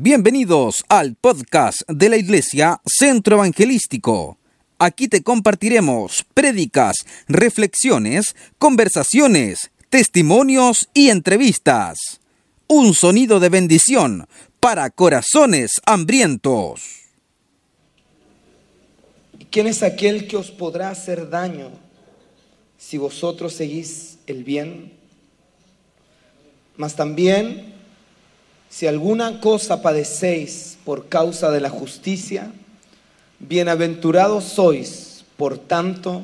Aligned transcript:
Bienvenidos 0.00 0.84
al 0.88 1.16
podcast 1.16 1.80
de 1.88 2.08
la 2.08 2.16
Iglesia 2.16 2.80
Centro 2.86 3.34
Evangelístico. 3.34 4.38
Aquí 4.78 5.08
te 5.08 5.24
compartiremos 5.24 6.24
prédicas, 6.34 6.98
reflexiones, 7.26 8.36
conversaciones, 8.58 9.72
testimonios 9.90 10.88
y 10.94 11.08
entrevistas. 11.08 12.20
Un 12.68 12.94
sonido 12.94 13.40
de 13.40 13.48
bendición 13.48 14.28
para 14.60 14.88
corazones 14.90 15.72
hambrientos. 15.84 16.80
¿Quién 19.50 19.66
es 19.66 19.82
aquel 19.82 20.28
que 20.28 20.36
os 20.36 20.52
podrá 20.52 20.90
hacer 20.90 21.28
daño 21.28 21.72
si 22.78 22.98
vosotros 22.98 23.52
seguís 23.52 24.18
el 24.28 24.44
bien? 24.44 24.92
Mas 26.76 26.94
también 26.94 27.77
si 28.68 28.86
alguna 28.86 29.40
cosa 29.40 29.82
padecéis 29.82 30.78
por 30.84 31.08
causa 31.08 31.50
de 31.50 31.60
la 31.60 31.70
justicia, 31.70 32.52
bienaventurados 33.38 34.44
sois, 34.44 35.24
por 35.36 35.58
tanto, 35.58 36.22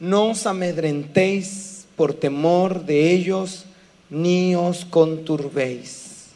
no 0.00 0.30
os 0.30 0.46
amedrentéis 0.46 1.86
por 1.96 2.14
temor 2.14 2.84
de 2.84 3.12
ellos, 3.12 3.64
ni 4.10 4.54
os 4.54 4.84
conturbéis. 4.84 6.30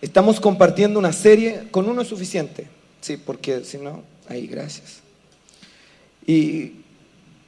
Estamos 0.00 0.40
compartiendo 0.40 0.98
una 0.98 1.12
serie, 1.12 1.68
con 1.70 1.88
uno 1.88 2.02
es 2.02 2.08
suficiente, 2.08 2.66
sí, 3.00 3.18
porque 3.18 3.64
si 3.64 3.76
no, 3.76 4.02
ahí, 4.28 4.46
gracias. 4.46 5.00
Y 6.26 6.72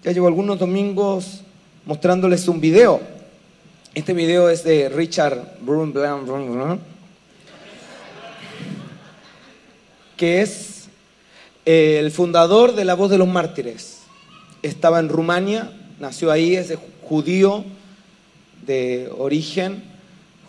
ya 0.05 0.12
llevo 0.12 0.27
algunos 0.27 0.58
domingos 0.58 1.41
mostrándoles 1.86 2.46
un 2.48 2.60
video. 2.60 3.00
Este 3.94 4.12
video 4.12 4.50
es 4.50 4.64
de 4.64 4.88
Richard 4.88 5.58
Brun, 5.60 5.94
que 10.22 10.40
es 10.40 10.84
eh, 11.66 11.96
el 11.98 12.12
fundador 12.12 12.77
de 12.77 12.84
La 12.84 12.94
Voz 12.94 13.10
de 13.10 13.19
los 13.19 13.27
Mártires. 13.27 14.02
Estaba 14.62 15.00
en 15.00 15.08
Rumania, 15.08 15.72
nació 15.98 16.30
ahí, 16.30 16.55
es 16.55 16.72
judío 17.02 17.64
de 18.64 19.10
origen, 19.19 19.82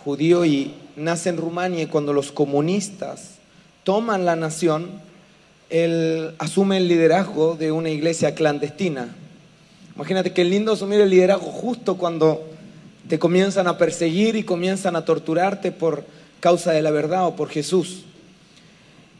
judío 0.05 0.45
y 0.45 0.75
nace 0.95 1.29
en 1.29 1.37
Rumania 1.37 1.81
y 1.81 1.87
cuando 1.87 2.13
los 2.13 2.31
comunistas 2.31 3.39
toman 3.83 4.25
la 4.25 4.35
nación, 4.35 4.91
él 5.71 6.35
asume 6.37 6.77
el 6.77 6.87
liderazgo 6.87 7.55
de 7.55 7.71
una 7.71 7.89
iglesia 7.89 8.35
clandestina. 8.35 9.15
Imagínate 9.95 10.33
qué 10.33 10.43
lindo 10.43 10.73
asumir 10.73 11.01
el 11.01 11.09
liderazgo 11.09 11.47
justo 11.47 11.97
cuando 11.97 12.47
te 13.09 13.17
comienzan 13.17 13.65
a 13.65 13.79
perseguir 13.79 14.35
y 14.35 14.43
comienzan 14.43 14.95
a 14.95 15.03
torturarte 15.03 15.71
por 15.71 16.05
causa 16.41 16.73
de 16.73 16.83
la 16.83 16.91
verdad 16.91 17.25
o 17.25 17.35
por 17.35 17.49
Jesús. 17.49 18.03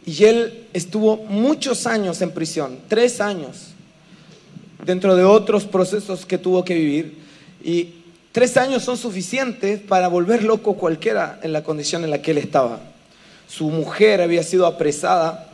Y 0.06 0.26
él 0.26 0.68
estuvo 0.74 1.18
muchos 1.18 1.88
años 1.88 2.22
en 2.22 2.32
prisión, 2.32 2.80
tres 2.88 3.22
años, 3.22 3.70
dentro 4.86 5.16
de 5.16 5.24
otros 5.24 5.66
procesos 5.66 6.26
que 6.26 6.38
tuvo 6.38 6.66
que 6.66 6.74
vivir. 6.74 7.18
Y 7.64 7.94
tres 8.32 8.58
años 8.58 8.84
son 8.84 8.98
suficientes 8.98 9.80
para 9.80 10.10
volver 10.10 10.44
loco 10.44 10.74
cualquiera 10.76 11.40
en 11.42 11.54
la 11.54 11.64
condición 11.64 12.04
en 12.04 12.10
la 12.10 12.22
que 12.22 12.32
él 12.32 12.38
estaba. 12.38 12.82
Su 13.48 13.70
mujer 13.70 14.22
había 14.22 14.44
sido 14.44 14.66
apresada 14.66 15.50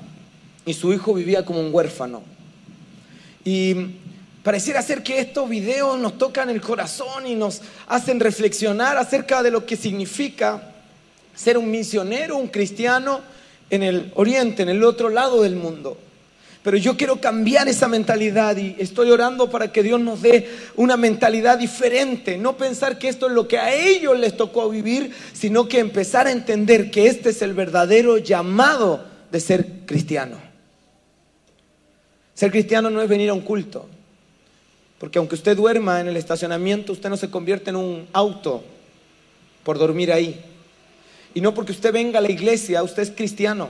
y 0.66 0.73
su 0.73 0.94
hijo 0.94 1.14
vivía 1.14 1.45
como 1.45 1.59
un 1.59 1.73
huérfano. 1.73 2.23
Y 3.45 3.75
pareciera 4.42 4.81
ser 4.81 5.03
que 5.03 5.20
estos 5.20 5.47
videos 5.47 6.00
nos 6.00 6.17
tocan 6.17 6.50
el 6.50 6.61
corazón 6.61 7.27
y 7.27 7.36
nos 7.36 7.61
hacen 7.88 8.20
reflexionar 8.20 8.97
acerca 8.97 9.44
de 9.44 9.52
lo 9.52 9.66
que 9.66 9.75
significa 9.75 10.73
ser 11.36 11.58
un 11.58 11.70
misionero, 11.70 12.38
un 12.38 12.47
cristiano 12.47 13.22
en 13.69 13.83
el 13.83 14.11
oriente, 14.15 14.63
en 14.63 14.69
el 14.69 14.83
otro 14.83 15.09
lado 15.09 15.43
del 15.43 15.55
mundo. 15.55 15.97
Pero 16.61 16.75
yo 16.75 16.97
quiero 16.97 17.21
cambiar 17.21 17.69
esa 17.69 17.87
mentalidad 17.87 18.57
y 18.57 18.75
estoy 18.79 19.09
orando 19.11 19.49
para 19.49 19.71
que 19.71 19.81
Dios 19.81 19.99
nos 19.99 20.21
dé 20.21 20.49
una 20.75 20.97
mentalidad 20.97 21.57
diferente. 21.57 22.37
No 22.37 22.58
pensar 22.58 22.99
que 22.99 23.08
esto 23.08 23.27
es 23.27 23.33
lo 23.33 23.47
que 23.47 23.58
a 23.58 23.73
ellos 23.73 24.19
les 24.19 24.35
tocó 24.35 24.69
vivir, 24.69 25.13
sino 25.31 25.69
que 25.69 25.79
empezar 25.79 26.27
a 26.27 26.31
entender 26.31 26.91
que 26.91 27.08
este 27.08 27.29
es 27.29 27.41
el 27.41 27.53
verdadero 27.53 28.17
llamado 28.17 29.05
de 29.31 29.39
ser 29.39 29.65
cristiano. 29.85 30.37
Ser 32.33 32.52
cristiano 32.52 32.89
no 32.89 33.02
es 33.02 33.08
venir 33.08 33.29
a 33.29 33.33
un 33.33 33.41
culto. 33.41 33.87
Porque 34.97 35.17
aunque 35.17 35.35
usted 35.35 35.55
duerma 35.55 36.02
en 36.02 36.09
el 36.09 36.17
estacionamiento, 36.17 36.91
usted 36.91 37.09
no 37.09 37.15
se 37.15 37.29
convierte 37.31 37.69
en 37.69 37.77
un 37.77 38.08
auto 38.11 38.63
por 39.63 39.79
dormir 39.79 40.11
ahí. 40.11 40.48
Y 41.33 41.41
no 41.41 41.53
porque 41.53 41.71
usted 41.71 41.93
venga 41.93 42.19
a 42.19 42.21
la 42.21 42.31
iglesia, 42.31 42.83
usted 42.83 43.03
es 43.03 43.11
cristiano. 43.11 43.69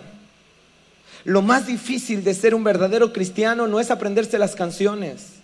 Lo 1.25 1.41
más 1.41 1.67
difícil 1.67 2.23
de 2.23 2.33
ser 2.33 2.55
un 2.55 2.63
verdadero 2.63 3.11
cristiano 3.11 3.67
no 3.67 3.79
es 3.79 3.91
aprenderse 3.91 4.37
las 4.39 4.55
canciones. 4.55 5.39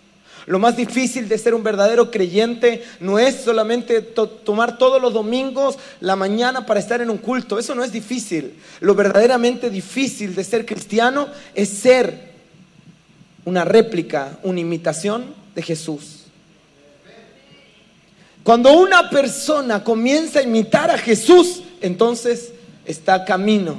Lo 0.46 0.60
más 0.60 0.76
difícil 0.76 1.28
de 1.28 1.38
ser 1.38 1.54
un 1.54 1.64
verdadero 1.64 2.10
creyente 2.10 2.84
no 3.00 3.18
es 3.18 3.34
solamente 3.34 4.00
tomar 4.00 4.78
todos 4.78 5.02
los 5.02 5.12
domingos 5.12 5.76
la 6.00 6.14
mañana 6.14 6.64
para 6.64 6.78
estar 6.78 7.00
en 7.00 7.10
un 7.10 7.18
culto. 7.18 7.58
Eso 7.58 7.74
no 7.74 7.82
es 7.82 7.90
difícil. 7.90 8.54
Lo 8.80 8.94
verdaderamente 8.94 9.70
difícil 9.70 10.34
de 10.34 10.44
ser 10.44 10.64
cristiano 10.64 11.28
es 11.54 11.68
ser 11.68 12.32
una 13.44 13.64
réplica, 13.64 14.38
una 14.44 14.60
imitación 14.60 15.34
de 15.54 15.62
Jesús. 15.62 16.26
Cuando 18.44 18.72
una 18.72 19.10
persona 19.10 19.82
comienza 19.82 20.38
a 20.38 20.42
imitar 20.42 20.92
a 20.92 20.98
Jesús, 20.98 21.62
entonces 21.80 22.52
está 22.84 23.24
camino 23.24 23.78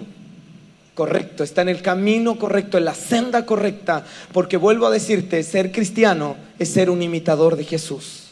correcto, 0.97 1.43
está 1.43 1.61
en 1.61 1.69
el 1.69 1.81
camino 1.81 2.39
correcto, 2.39 2.77
en 2.77 2.85
la 2.85 2.95
senda 2.95 3.45
correcta, 3.45 4.03
porque 4.33 4.57
vuelvo 4.57 4.87
a 4.87 4.91
decirte, 4.91 5.43
ser 5.43 5.71
cristiano 5.71 6.35
es 6.57 6.69
ser 6.69 6.89
un 6.89 7.03
imitador 7.03 7.55
de 7.55 7.63
Jesús. 7.63 8.23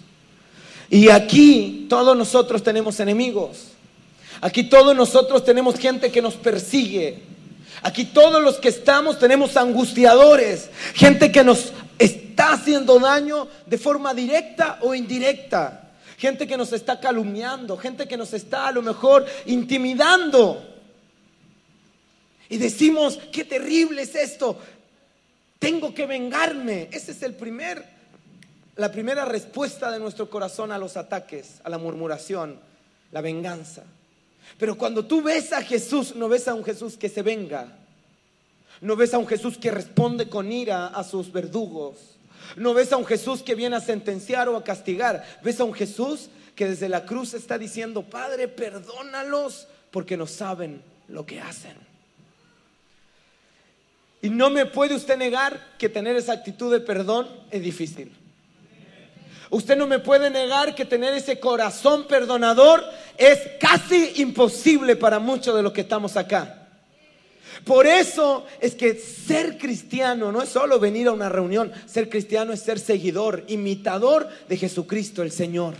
Y 0.89 1.09
aquí 1.09 1.85
todos 1.89 2.17
nosotros 2.17 2.63
tenemos 2.63 2.99
enemigos. 2.99 3.67
Aquí 4.41 4.63
todos 4.63 4.95
nosotros 4.95 5.43
tenemos 5.43 5.77
gente 5.77 6.11
que 6.11 6.21
nos 6.21 6.35
persigue. 6.35 7.19
Aquí 7.83 8.05
todos 8.05 8.41
los 8.41 8.55
que 8.57 8.69
estamos 8.69 9.19
tenemos 9.19 9.57
angustiadores, 9.57 10.69
gente 10.95 11.31
que 11.31 11.43
nos 11.43 11.71
está 11.99 12.53
haciendo 12.53 12.99
daño 12.99 13.47
de 13.67 13.77
forma 13.77 14.13
directa 14.13 14.79
o 14.81 14.95
indirecta 14.95 15.84
gente 16.17 16.47
que 16.47 16.57
nos 16.57 16.73
está 16.73 16.99
calumniando, 16.99 17.77
gente 17.77 18.07
que 18.07 18.17
nos 18.17 18.33
está 18.33 18.67
a 18.67 18.71
lo 18.71 18.81
mejor 18.81 19.25
intimidando. 19.45 20.63
Y 22.49 22.57
decimos, 22.57 23.19
qué 23.31 23.43
terrible 23.43 24.03
es 24.03 24.15
esto, 24.15 24.59
tengo 25.59 25.93
que 25.93 26.05
vengarme. 26.05 26.89
Esa 26.91 27.11
es 27.11 27.23
el 27.23 27.33
primer, 27.33 27.83
la 28.75 28.91
primera 28.91 29.25
respuesta 29.25 29.91
de 29.91 29.99
nuestro 29.99 30.29
corazón 30.29 30.71
a 30.71 30.77
los 30.77 30.97
ataques, 30.97 31.59
a 31.63 31.69
la 31.69 31.77
murmuración, 31.77 32.59
la 33.11 33.21
venganza. 33.21 33.83
Pero 34.57 34.77
cuando 34.77 35.05
tú 35.05 35.21
ves 35.23 35.53
a 35.53 35.63
Jesús, 35.63 36.15
no 36.15 36.29
ves 36.29 36.47
a 36.47 36.53
un 36.53 36.63
Jesús 36.63 36.97
que 36.97 37.09
se 37.09 37.23
venga, 37.23 37.67
no 38.81 38.95
ves 38.95 39.13
a 39.13 39.17
un 39.17 39.27
Jesús 39.27 39.57
que 39.57 39.71
responde 39.71 40.29
con 40.29 40.51
ira 40.51 40.87
a 40.87 41.03
sus 41.03 41.31
verdugos 41.31 42.15
no 42.55 42.73
ves 42.73 42.91
a 42.91 42.97
un 42.97 43.05
Jesús 43.05 43.43
que 43.43 43.55
viene 43.55 43.75
a 43.75 43.81
sentenciar 43.81 44.49
o 44.49 44.57
a 44.57 44.63
castigar. 44.63 45.23
Ves 45.43 45.59
a 45.59 45.63
un 45.63 45.73
Jesús 45.73 46.29
que 46.55 46.67
desde 46.67 46.89
la 46.89 47.05
cruz 47.05 47.33
está 47.33 47.57
diciendo, 47.57 48.03
Padre, 48.03 48.47
perdónalos 48.47 49.67
porque 49.91 50.17
no 50.17 50.27
saben 50.27 50.81
lo 51.07 51.25
que 51.25 51.41
hacen. 51.41 51.75
Y 54.21 54.29
no 54.29 54.49
me 54.49 54.65
puede 54.65 54.95
usted 54.95 55.17
negar 55.17 55.75
que 55.77 55.89
tener 55.89 56.15
esa 56.15 56.33
actitud 56.33 56.71
de 56.71 56.79
perdón 56.79 57.27
es 57.51 57.61
difícil. 57.61 58.11
Usted 59.51 59.77
no 59.77 59.85
me 59.85 59.99
puede 59.99 60.29
negar 60.29 60.73
que 60.73 60.85
tener 60.85 61.13
ese 61.13 61.39
corazón 61.39 62.07
perdonador 62.07 62.83
es 63.17 63.39
casi 63.59 64.13
imposible 64.17 64.95
para 64.95 65.19
muchos 65.19 65.55
de 65.55 65.61
los 65.61 65.71
que 65.71 65.81
estamos 65.81 66.17
acá. 66.17 66.64
Por 67.63 67.87
eso 67.87 68.45
es 68.59 68.75
que 68.75 68.95
ser 68.95 69.57
cristiano 69.57 70.31
no 70.31 70.41
es 70.41 70.49
solo 70.49 70.79
venir 70.79 71.07
a 71.07 71.13
una 71.13 71.29
reunión, 71.29 71.71
ser 71.85 72.09
cristiano 72.09 72.53
es 72.53 72.59
ser 72.59 72.79
seguidor, 72.79 73.43
imitador 73.47 74.27
de 74.49 74.57
Jesucristo 74.57 75.23
el 75.23 75.31
Señor. 75.31 75.75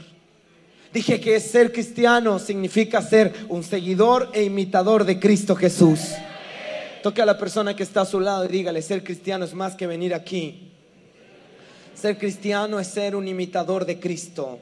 Dije 0.94 1.20
que 1.20 1.40
ser 1.42 1.74
cristiano 1.74 2.40
significa 2.40 3.02
ser 3.02 3.34
un 3.50 3.64
seguidor 3.64 4.30
e 4.34 4.44
imitador 4.44 5.04
de 5.04 5.20
Cristo 5.20 5.56
Jesús. 5.56 6.00
Toque 7.04 7.22
a 7.22 7.26
la 7.26 7.38
persona 7.38 7.76
que 7.76 7.84
está 7.84 8.02
a 8.02 8.06
su 8.06 8.20
lado 8.20 8.46
y 8.46 8.48
dígale, 8.48 8.82
ser 8.82 9.04
cristiano 9.04 9.44
es 9.44 9.54
más 9.54 9.76
que 9.76 9.88
venir 9.88 10.14
aquí. 10.14 10.72
Ser 11.94 12.18
cristiano 12.18 12.80
es 12.80 12.88
ser 12.88 13.16
un 13.16 13.28
imitador 13.28 13.86
de 13.86 14.00
Cristo. 14.00 14.60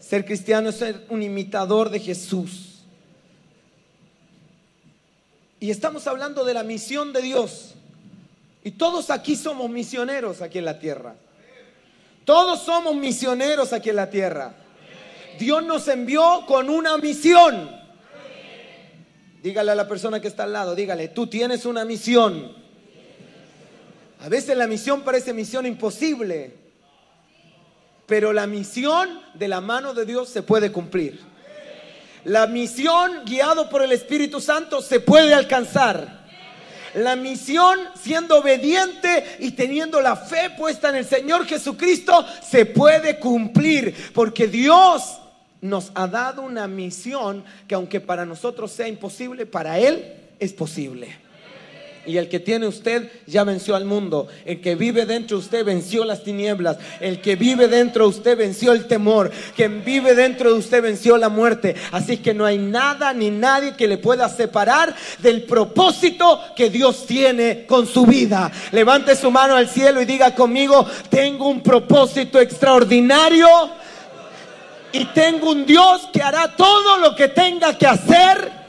Ser 0.00 0.24
cristiano 0.24 0.70
es 0.70 0.76
ser 0.76 1.04
un 1.10 1.22
imitador 1.22 1.90
de 1.90 2.00
Jesús. 2.00 2.71
Y 5.62 5.70
estamos 5.70 6.08
hablando 6.08 6.44
de 6.44 6.54
la 6.54 6.64
misión 6.64 7.12
de 7.12 7.22
Dios. 7.22 7.74
Y 8.64 8.72
todos 8.72 9.10
aquí 9.10 9.36
somos 9.36 9.70
misioneros 9.70 10.42
aquí 10.42 10.58
en 10.58 10.64
la 10.64 10.80
tierra. 10.80 11.14
Todos 12.24 12.62
somos 12.62 12.96
misioneros 12.96 13.72
aquí 13.72 13.90
en 13.90 13.94
la 13.94 14.10
tierra. 14.10 14.54
Dios 15.38 15.64
nos 15.64 15.86
envió 15.86 16.44
con 16.48 16.68
una 16.68 16.98
misión. 16.98 17.70
Dígale 19.40 19.70
a 19.70 19.76
la 19.76 19.86
persona 19.86 20.18
que 20.18 20.26
está 20.26 20.42
al 20.42 20.52
lado, 20.52 20.74
dígale, 20.74 21.06
tú 21.06 21.28
tienes 21.28 21.64
una 21.64 21.84
misión. 21.84 22.56
A 24.18 24.28
veces 24.28 24.56
la 24.56 24.66
misión 24.66 25.02
parece 25.02 25.32
misión 25.32 25.64
imposible, 25.64 26.56
pero 28.06 28.32
la 28.32 28.48
misión 28.48 29.20
de 29.34 29.46
la 29.46 29.60
mano 29.60 29.94
de 29.94 30.06
Dios 30.06 30.28
se 30.28 30.42
puede 30.42 30.72
cumplir. 30.72 31.31
La 32.24 32.46
misión 32.46 33.24
guiado 33.24 33.68
por 33.68 33.82
el 33.82 33.92
Espíritu 33.92 34.40
Santo 34.40 34.80
se 34.80 35.00
puede 35.00 35.34
alcanzar. 35.34 36.22
La 36.94 37.16
misión 37.16 37.78
siendo 38.00 38.36
obediente 38.38 39.36
y 39.40 39.52
teniendo 39.52 40.00
la 40.00 40.14
fe 40.14 40.50
puesta 40.56 40.90
en 40.90 40.96
el 40.96 41.06
Señor 41.06 41.46
Jesucristo 41.46 42.24
se 42.48 42.66
puede 42.66 43.18
cumplir 43.18 44.12
porque 44.14 44.46
Dios 44.46 45.18
nos 45.62 45.90
ha 45.94 46.06
dado 46.06 46.42
una 46.42 46.68
misión 46.68 47.44
que 47.66 47.74
aunque 47.74 48.00
para 48.00 48.26
nosotros 48.26 48.72
sea 48.72 48.88
imposible, 48.88 49.46
para 49.46 49.78
Él 49.78 50.12
es 50.38 50.52
posible. 50.52 51.16
Y 52.04 52.16
el 52.16 52.28
que 52.28 52.40
tiene 52.40 52.66
usted 52.66 53.10
ya 53.26 53.44
venció 53.44 53.76
al 53.76 53.84
mundo. 53.84 54.26
El 54.44 54.60
que 54.60 54.74
vive 54.74 55.06
dentro 55.06 55.36
de 55.36 55.44
usted 55.44 55.64
venció 55.64 56.04
las 56.04 56.24
tinieblas. 56.24 56.78
El 57.00 57.20
que 57.20 57.36
vive 57.36 57.68
dentro 57.68 58.04
de 58.04 58.10
usted 58.10 58.36
venció 58.36 58.72
el 58.72 58.86
temor. 58.86 59.30
Quien 59.54 59.84
vive 59.84 60.14
dentro 60.14 60.52
de 60.52 60.58
usted 60.58 60.82
venció 60.82 61.16
la 61.16 61.28
muerte. 61.28 61.76
Así 61.92 62.16
que 62.16 62.34
no 62.34 62.44
hay 62.44 62.58
nada 62.58 63.12
ni 63.12 63.30
nadie 63.30 63.76
que 63.76 63.86
le 63.86 63.98
pueda 63.98 64.28
separar 64.28 64.94
del 65.20 65.44
propósito 65.44 66.40
que 66.56 66.70
Dios 66.70 67.06
tiene 67.06 67.66
con 67.66 67.86
su 67.86 68.04
vida. 68.04 68.50
Levante 68.72 69.14
su 69.14 69.30
mano 69.30 69.54
al 69.54 69.68
cielo 69.68 70.02
y 70.02 70.04
diga 70.04 70.34
conmigo, 70.34 70.84
tengo 71.08 71.48
un 71.48 71.62
propósito 71.62 72.40
extraordinario. 72.40 73.46
Y 74.94 75.06
tengo 75.06 75.50
un 75.50 75.64
Dios 75.64 76.08
que 76.12 76.20
hará 76.20 76.54
todo 76.54 76.98
lo 76.98 77.16
que 77.16 77.28
tenga 77.28 77.78
que 77.78 77.86
hacer 77.86 78.61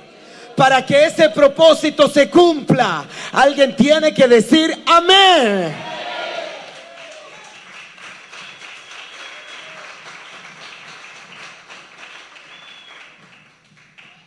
para 0.56 0.86
que 0.86 1.06
ese 1.06 1.30
propósito 1.30 2.08
se 2.08 2.30
cumpla. 2.30 3.06
Alguien 3.32 3.76
tiene 3.76 4.14
que 4.14 4.28
decir 4.28 4.84
amén. 4.86 5.74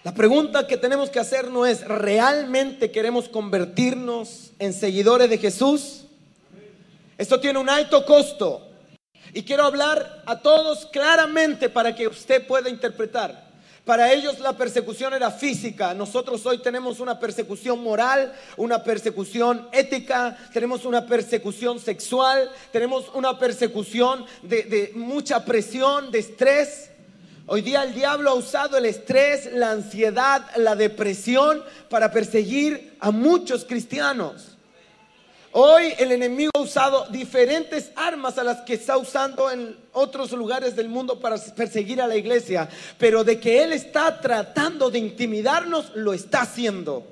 La 0.06 0.14
pregunta 0.14 0.68
que 0.68 0.76
tenemos 0.76 1.10
que 1.10 1.18
hacer 1.18 1.50
no 1.50 1.66
es, 1.66 1.84
¿realmente 1.86 2.92
queremos 2.92 3.28
convertirnos 3.28 4.52
en 4.60 4.72
seguidores 4.72 5.28
de 5.28 5.36
Jesús? 5.36 6.04
Esto 7.18 7.40
tiene 7.40 7.58
un 7.58 7.68
alto 7.68 8.06
costo. 8.06 8.68
Y 9.32 9.42
quiero 9.42 9.64
hablar 9.64 10.22
a 10.26 10.38
todos 10.40 10.86
claramente 10.86 11.68
para 11.68 11.94
que 11.94 12.06
usted 12.06 12.46
pueda 12.46 12.70
interpretar. 12.70 13.45
Para 13.86 14.12
ellos 14.12 14.40
la 14.40 14.54
persecución 14.54 15.14
era 15.14 15.30
física. 15.30 15.94
Nosotros 15.94 16.44
hoy 16.44 16.58
tenemos 16.58 16.98
una 16.98 17.20
persecución 17.20 17.84
moral, 17.84 18.32
una 18.56 18.82
persecución 18.82 19.68
ética, 19.70 20.36
tenemos 20.52 20.84
una 20.84 21.06
persecución 21.06 21.78
sexual, 21.78 22.50
tenemos 22.72 23.08
una 23.14 23.38
persecución 23.38 24.26
de, 24.42 24.90
mucha 24.96 25.44
presión, 25.44 26.10
de 26.10 26.18
estrés. 26.18 26.90
Hoy 27.46 27.62
día 27.62 27.84
el 27.84 27.94
diablo 27.94 28.30
ha 28.30 28.34
usado 28.34 28.76
el 28.76 28.86
estrés, 28.86 29.52
la 29.52 29.70
ansiedad, 29.70 30.44
la 30.56 30.74
depresión 30.74 31.62
para 31.88 32.10
perseguir 32.10 32.96
a 32.98 33.12
muchos 33.12 33.64
cristianos. 33.64 34.55
Hoy 35.58 35.94
el 35.96 36.12
enemigo 36.12 36.50
ha 36.54 36.60
usado 36.60 37.06
diferentes 37.08 37.90
armas 37.96 38.36
a 38.36 38.44
las 38.44 38.60
que 38.60 38.74
está 38.74 38.98
usando 38.98 39.50
en 39.50 39.74
otros 39.94 40.32
lugares 40.32 40.76
del 40.76 40.90
mundo 40.90 41.18
para 41.18 41.38
perseguir 41.38 42.02
a 42.02 42.06
la 42.06 42.14
iglesia, 42.14 42.68
pero 42.98 43.24
de 43.24 43.40
que 43.40 43.62
él 43.62 43.72
está 43.72 44.20
tratando 44.20 44.90
de 44.90 44.98
intimidarnos, 44.98 45.92
lo 45.94 46.12
está 46.12 46.42
haciendo. 46.42 47.06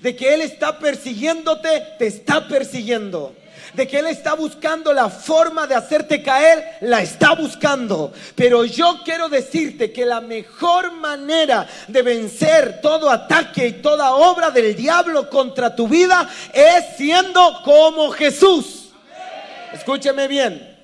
De 0.00 0.16
que 0.16 0.34
él 0.34 0.40
está 0.40 0.80
persiguiéndote, 0.80 1.80
te 1.96 2.08
está 2.08 2.48
persiguiendo 2.48 3.36
de 3.76 3.86
que 3.86 3.98
Él 3.98 4.06
está 4.06 4.34
buscando 4.34 4.92
la 4.92 5.10
forma 5.10 5.66
de 5.66 5.74
hacerte 5.74 6.22
caer, 6.22 6.78
la 6.80 7.02
está 7.02 7.34
buscando. 7.34 8.12
Pero 8.34 8.64
yo 8.64 9.00
quiero 9.04 9.28
decirte 9.28 9.92
que 9.92 10.06
la 10.06 10.20
mejor 10.20 10.92
manera 10.92 11.66
de 11.86 12.02
vencer 12.02 12.80
todo 12.80 13.10
ataque 13.10 13.66
y 13.68 13.72
toda 13.74 14.14
obra 14.14 14.50
del 14.50 14.74
diablo 14.74 15.28
contra 15.28 15.76
tu 15.76 15.86
vida 15.86 16.28
es 16.52 16.96
siendo 16.96 17.60
como 17.62 18.10
Jesús. 18.10 18.90
Escúcheme 19.72 20.26
bien. 20.26 20.75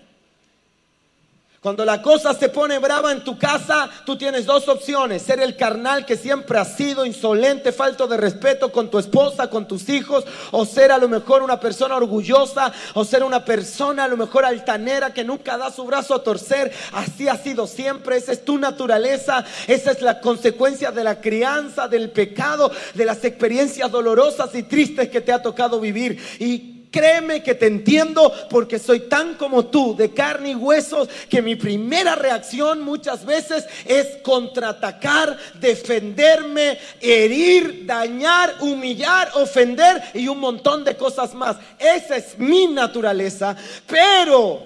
Cuando 1.62 1.85
la 1.85 2.03
cosa 2.03 2.35
se 2.35 2.49
pone 2.49 2.81
brava 2.81 3.12
en 3.12 3.23
tu 3.23 3.38
casa, 3.38 3.88
tú 4.05 4.17
tienes 4.17 4.47
dos 4.47 4.67
opciones. 4.67 5.23
Ser 5.23 5.38
el 5.38 5.55
carnal 5.55 6.05
que 6.05 6.17
siempre 6.17 6.59
ha 6.59 6.64
sido 6.64 7.06
insolente, 7.06 7.70
falto 7.70 8.09
de 8.09 8.17
respeto 8.17 8.73
con 8.73 8.91
tu 8.91 8.99
esposa, 8.99 9.49
con 9.49 9.69
tus 9.69 9.88
hijos. 9.88 10.25
O 10.50 10.67
ser 10.67 10.91
a 10.91 10.99
lo 10.99 11.09
mejor 11.09 11.41
una 11.41 11.61
persona 11.61 11.94
orgullosa. 11.94 12.73
O 12.94 13.05
ser 13.05 13.23
una 13.23 13.44
persona 13.44 14.03
a 14.03 14.09
lo 14.09 14.17
mejor 14.17 14.44
altanera 14.44 15.14
que 15.14 15.23
nunca 15.23 15.56
da 15.56 15.70
su 15.70 15.85
brazo 15.85 16.17
a 16.17 16.25
torcer. 16.25 16.73
Así 16.94 17.29
ha 17.29 17.37
sido 17.37 17.69
siempre. 17.69 18.17
Esa 18.17 18.32
es 18.32 18.44
tu 18.44 18.59
naturaleza. 18.59 19.44
Esa 19.69 19.93
es 19.93 20.03
la 20.03 20.19
consecuencia 20.19 20.91
de 20.91 21.05
la 21.05 21.20
crianza, 21.20 21.87
del 21.87 22.11
pecado, 22.11 22.73
de 22.94 23.05
las 23.05 23.25
experiencias 23.25 23.88
dolorosas 23.88 24.53
y 24.56 24.64
tristes 24.64 25.11
que 25.11 25.20
te 25.20 25.32
ha 25.32 25.41
tocado 25.41 25.79
vivir. 25.79 26.19
Y 26.41 26.72
Créeme 26.93 27.43
que 27.43 27.55
te 27.55 27.67
entiendo 27.67 28.31
porque 28.50 28.79
soy 28.79 29.00
tan 29.09 29.35
como 29.35 29.67
tú, 29.67 29.97
de 29.97 30.12
carne 30.12 30.50
y 30.50 30.55
huesos, 30.55 31.09
que 31.31 31.41
mi 31.41 31.56
primera 31.56 32.15
reacción 32.15 32.83
muchas 32.83 33.25
veces 33.25 33.65
es 33.87 34.19
contraatacar, 34.23 35.39
defenderme, 35.55 36.79
herir, 37.00 37.87
dañar, 37.87 38.56
humillar, 38.61 39.31
ofender 39.37 40.03
y 40.12 40.29
un 40.29 40.39
montón 40.39 40.85
de 40.85 40.94
cosas 40.94 41.33
más. 41.33 41.56
Esa 41.79 42.17
es 42.17 42.39
mi 42.39 42.67
naturaleza, 42.67 43.56
pero 43.87 44.62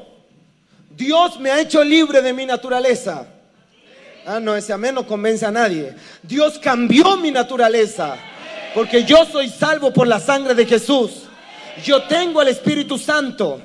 Dios 0.91 1.39
me 1.39 1.53
ha 1.53 1.61
hecho 1.61 1.85
libre 1.85 2.23
de 2.23 2.33
mi 2.33 2.45
naturaleza. 2.45 3.25
Ah, 4.27 4.41
no, 4.41 4.57
ese 4.57 4.73
amén 4.73 4.97
no 4.97 5.07
convence 5.07 5.47
a 5.47 5.53
nadie. 5.53 5.95
Dios 6.25 6.59
cambió 6.59 7.17
mi 7.17 7.31
naturaleza. 7.31 8.17
Porque 8.75 9.05
yo 9.05 9.25
soy 9.25 9.49
salvo 9.49 9.93
por 9.93 10.09
la 10.09 10.19
sangre 10.19 10.55
de 10.55 10.67
Jesús. 10.67 11.26
Yo 11.85 12.03
tengo 12.05 12.43
el 12.43 12.49
Espíritu 12.49 12.99
Santo. 12.99 13.61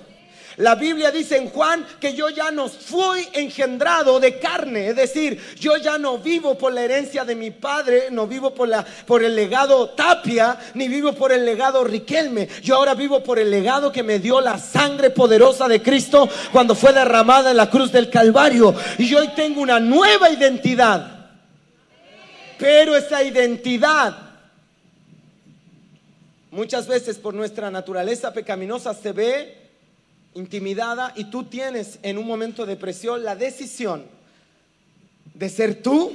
La 0.57 0.75
Biblia 0.75 1.11
dice 1.11 1.37
en 1.37 1.49
Juan 1.49 1.85
que 1.99 2.13
yo 2.13 2.29
ya 2.29 2.51
no 2.51 2.67
fui 2.67 3.27
engendrado 3.33 4.19
de 4.19 4.37
carne, 4.37 4.89
es 4.89 4.95
decir, 4.95 5.41
yo 5.57 5.77
ya 5.77 5.97
no 5.97 6.17
vivo 6.17 6.57
por 6.57 6.73
la 6.73 6.81
herencia 6.81 7.23
de 7.23 7.35
mi 7.35 7.51
padre, 7.51 8.09
no 8.11 8.27
vivo 8.27 8.53
por, 8.53 8.67
la, 8.67 8.85
por 9.05 9.23
el 9.23 9.35
legado 9.35 9.89
Tapia, 9.89 10.57
ni 10.73 10.89
vivo 10.89 11.13
por 11.13 11.31
el 11.31 11.45
legado 11.45 11.83
Riquelme. 11.83 12.49
Yo 12.61 12.75
ahora 12.75 12.93
vivo 12.95 13.23
por 13.23 13.39
el 13.39 13.49
legado 13.49 13.91
que 13.91 14.03
me 14.03 14.19
dio 14.19 14.41
la 14.41 14.59
sangre 14.59 15.09
poderosa 15.09 15.67
de 15.67 15.81
Cristo 15.81 16.29
cuando 16.51 16.75
fue 16.75 16.91
derramada 16.91 17.51
en 17.51 17.57
la 17.57 17.69
cruz 17.69 17.91
del 17.91 18.09
Calvario. 18.09 18.75
Y 18.97 19.07
yo 19.07 19.19
hoy 19.19 19.29
tengo 19.29 19.61
una 19.61 19.79
nueva 19.79 20.29
identidad. 20.29 21.29
Pero 22.59 22.95
esa 22.95 23.23
identidad 23.23 24.30
muchas 26.51 26.87
veces 26.87 27.17
por 27.17 27.33
nuestra 27.33 27.71
naturaleza 27.71 28.33
pecaminosa 28.33 28.93
se 28.93 29.13
ve 29.13 29.57
intimidada 30.35 31.13
y 31.15 31.25
tú 31.25 31.45
tienes 31.45 31.99
en 32.03 32.17
un 32.17 32.27
momento 32.27 32.65
de 32.65 32.75
presión 32.75 33.23
la 33.23 33.35
decisión 33.35 34.05
de 35.33 35.49
ser 35.49 35.81
tú 35.81 36.11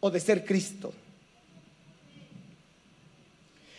o 0.00 0.10
de 0.10 0.20
ser 0.20 0.44
Cristo. 0.44 0.92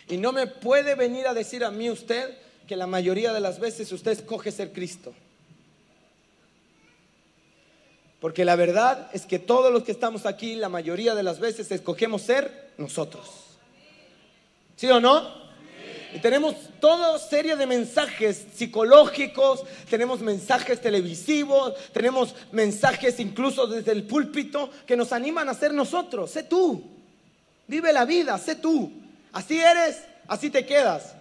Y 0.08 0.16
no 0.16 0.32
me 0.32 0.46
puede 0.46 0.94
venir 0.94 1.26
a 1.26 1.34
decir 1.34 1.64
a 1.64 1.70
mí 1.70 1.90
usted 1.90 2.36
que 2.66 2.76
la 2.76 2.86
mayoría 2.86 3.32
de 3.32 3.40
las 3.40 3.58
veces 3.58 3.90
usted 3.92 4.12
escoge 4.12 4.52
ser 4.52 4.72
Cristo. 4.72 5.12
Porque 8.20 8.44
la 8.44 8.56
verdad 8.56 9.10
es 9.12 9.26
que 9.26 9.38
todos 9.38 9.72
los 9.72 9.82
que 9.82 9.92
estamos 9.92 10.26
aquí, 10.26 10.54
la 10.54 10.68
mayoría 10.68 11.14
de 11.14 11.22
las 11.22 11.38
veces 11.38 11.70
escogemos 11.70 12.22
ser 12.22 12.72
nosotros. 12.78 13.45
¿Sí 14.76 14.86
o 14.90 15.00
no? 15.00 15.46
Tenemos 16.20 16.54
toda 16.80 17.18
serie 17.18 17.56
de 17.56 17.66
mensajes 17.66 18.46
psicológicos, 18.54 19.64
tenemos 19.90 20.20
mensajes 20.20 20.80
televisivos, 20.80 21.74
tenemos 21.92 22.34
mensajes 22.52 23.18
incluso 23.20 23.66
desde 23.66 23.92
el 23.92 24.04
púlpito 24.04 24.70
que 24.86 24.96
nos 24.96 25.12
animan 25.12 25.48
a 25.48 25.54
ser 25.54 25.74
nosotros. 25.74 26.30
Sé 26.30 26.44
tú, 26.44 26.82
vive 27.66 27.92
la 27.92 28.04
vida, 28.04 28.38
sé 28.38 28.56
tú. 28.56 28.92
Así 29.32 29.58
eres, 29.58 30.02
así 30.26 30.48
te 30.50 30.64
quedas. 30.64 31.14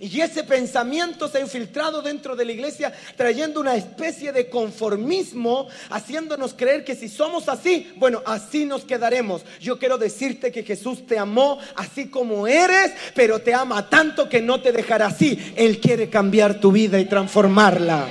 Y 0.00 0.20
ese 0.20 0.42
pensamiento 0.42 1.28
se 1.28 1.38
ha 1.38 1.40
infiltrado 1.40 2.02
dentro 2.02 2.34
de 2.34 2.44
la 2.44 2.50
iglesia 2.50 2.92
trayendo 3.16 3.60
una 3.60 3.76
especie 3.76 4.32
de 4.32 4.50
conformismo, 4.50 5.68
haciéndonos 5.88 6.52
creer 6.52 6.84
que 6.84 6.96
si 6.96 7.08
somos 7.08 7.48
así, 7.48 7.92
bueno, 7.96 8.20
así 8.26 8.64
nos 8.64 8.84
quedaremos. 8.84 9.42
Yo 9.60 9.78
quiero 9.78 9.96
decirte 9.96 10.50
que 10.50 10.64
Jesús 10.64 11.06
te 11.06 11.16
amó 11.16 11.58
así 11.76 12.08
como 12.08 12.48
eres, 12.48 12.92
pero 13.14 13.40
te 13.40 13.54
ama 13.54 13.88
tanto 13.88 14.28
que 14.28 14.42
no 14.42 14.60
te 14.60 14.72
dejará 14.72 15.06
así. 15.06 15.54
Él 15.54 15.80
quiere 15.80 16.10
cambiar 16.10 16.58
tu 16.58 16.72
vida 16.72 16.98
y 16.98 17.04
transformarla. 17.04 18.08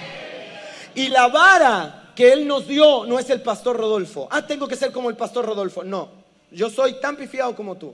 Y 0.95 1.09
la 1.09 1.27
vara 1.27 2.13
que 2.15 2.31
Él 2.31 2.47
nos 2.47 2.65
dio 2.65 3.05
no 3.05 3.19
es 3.19 3.29
el 3.29 3.41
pastor 3.41 3.75
Rodolfo. 3.75 4.29
Ah, 4.31 4.47
tengo 4.47 4.69
que 4.69 4.77
ser 4.77 4.93
como 4.93 5.09
el 5.09 5.17
pastor 5.17 5.45
Rodolfo. 5.45 5.83
No. 5.83 6.09
Yo 6.49 6.69
soy 6.69 6.99
tan 7.01 7.17
pifiado 7.17 7.53
como 7.55 7.75
tú. 7.75 7.93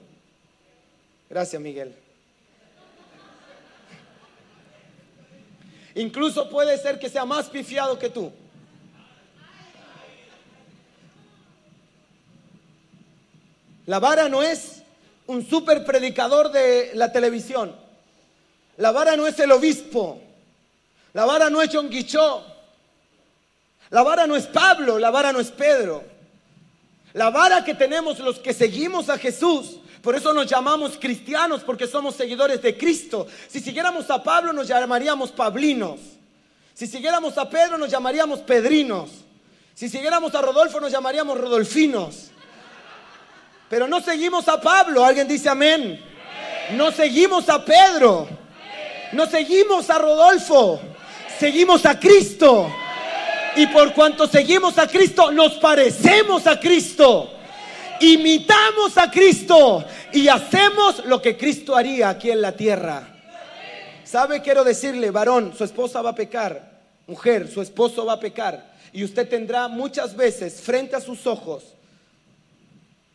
Gracias, 1.28 1.60
Miguel. 1.60 1.94
Incluso 5.94 6.48
puede 6.48 6.78
ser 6.78 6.98
que 6.98 7.08
sea 7.08 7.24
más 7.24 7.48
pifiado 7.48 7.98
que 7.98 8.10
tú. 8.10 8.32
La 13.86 13.98
vara 13.98 14.28
no 14.28 14.42
es 14.42 14.82
un 15.26 15.48
super 15.48 15.84
predicador 15.84 16.52
de 16.52 16.92
la 16.94 17.10
televisión. 17.10 17.74
La 18.76 18.92
vara 18.92 19.16
no 19.16 19.26
es 19.26 19.38
el 19.40 19.50
obispo. 19.50 20.20
La 21.12 21.24
vara 21.24 21.50
no 21.50 21.60
es 21.60 21.70
John 21.72 21.90
Guichó. 21.90 22.44
La 23.90 24.02
vara 24.02 24.26
no 24.26 24.36
es 24.36 24.46
Pablo. 24.46 24.98
La 24.98 25.10
vara 25.10 25.32
no 25.32 25.40
es 25.40 25.50
Pedro. 25.50 26.04
La 27.14 27.30
vara 27.30 27.64
que 27.64 27.74
tenemos 27.74 28.20
los 28.20 28.38
que 28.38 28.54
seguimos 28.54 29.08
a 29.08 29.18
Jesús 29.18 29.78
por 30.02 30.14
eso 30.14 30.32
nos 30.32 30.46
llamamos 30.46 30.96
cristianos, 30.98 31.62
porque 31.62 31.86
somos 31.86 32.14
seguidores 32.14 32.62
de 32.62 32.76
Cristo. 32.76 33.26
Si 33.48 33.60
siguiéramos 33.60 34.08
a 34.10 34.22
Pablo, 34.22 34.52
nos 34.52 34.66
llamaríamos 34.66 35.30
pablinos. 35.30 36.00
Si 36.72 36.86
siguiéramos 36.86 37.36
a 37.36 37.50
Pedro, 37.50 37.76
nos 37.76 37.90
llamaríamos 37.90 38.40
pedrinos. 38.40 39.10
Si 39.74 39.90
siguiéramos 39.90 40.34
a 40.34 40.40
Rodolfo, 40.40 40.80
nos 40.80 40.90
llamaríamos 40.90 41.38
rodolfinos. 41.38 42.30
Pero 43.68 43.86
no 43.86 44.00
seguimos 44.00 44.48
a 44.48 44.60
Pablo, 44.60 45.04
alguien 45.04 45.28
dice 45.28 45.50
amén. 45.50 46.02
No 46.72 46.90
seguimos 46.92 47.48
a 47.50 47.62
Pedro. 47.62 48.26
No 49.12 49.26
seguimos 49.26 49.90
a 49.90 49.98
Rodolfo. 49.98 50.80
Seguimos 51.38 51.84
a 51.84 52.00
Cristo. 52.00 52.72
Y 53.56 53.66
por 53.66 53.92
cuanto 53.92 54.26
seguimos 54.26 54.78
a 54.78 54.86
Cristo, 54.86 55.30
nos 55.30 55.54
parecemos 55.54 56.46
a 56.46 56.58
Cristo 56.58 57.39
imitamos 58.00 58.96
a 58.96 59.10
Cristo 59.10 59.84
y 60.12 60.28
hacemos 60.28 61.04
lo 61.04 61.20
que 61.20 61.36
Cristo 61.36 61.76
haría 61.76 62.08
aquí 62.08 62.30
en 62.30 62.40
la 62.40 62.52
tierra. 62.52 63.08
¿Sabe? 64.04 64.42
Quiero 64.42 64.64
decirle, 64.64 65.10
varón, 65.10 65.54
su 65.56 65.62
esposa 65.64 66.02
va 66.02 66.10
a 66.10 66.14
pecar, 66.14 66.80
mujer, 67.06 67.48
su 67.48 67.62
esposo 67.62 68.04
va 68.04 68.14
a 68.14 68.20
pecar 68.20 68.72
y 68.92 69.04
usted 69.04 69.28
tendrá 69.28 69.68
muchas 69.68 70.16
veces 70.16 70.60
frente 70.60 70.96
a 70.96 71.00
sus 71.00 71.26
ojos 71.26 71.74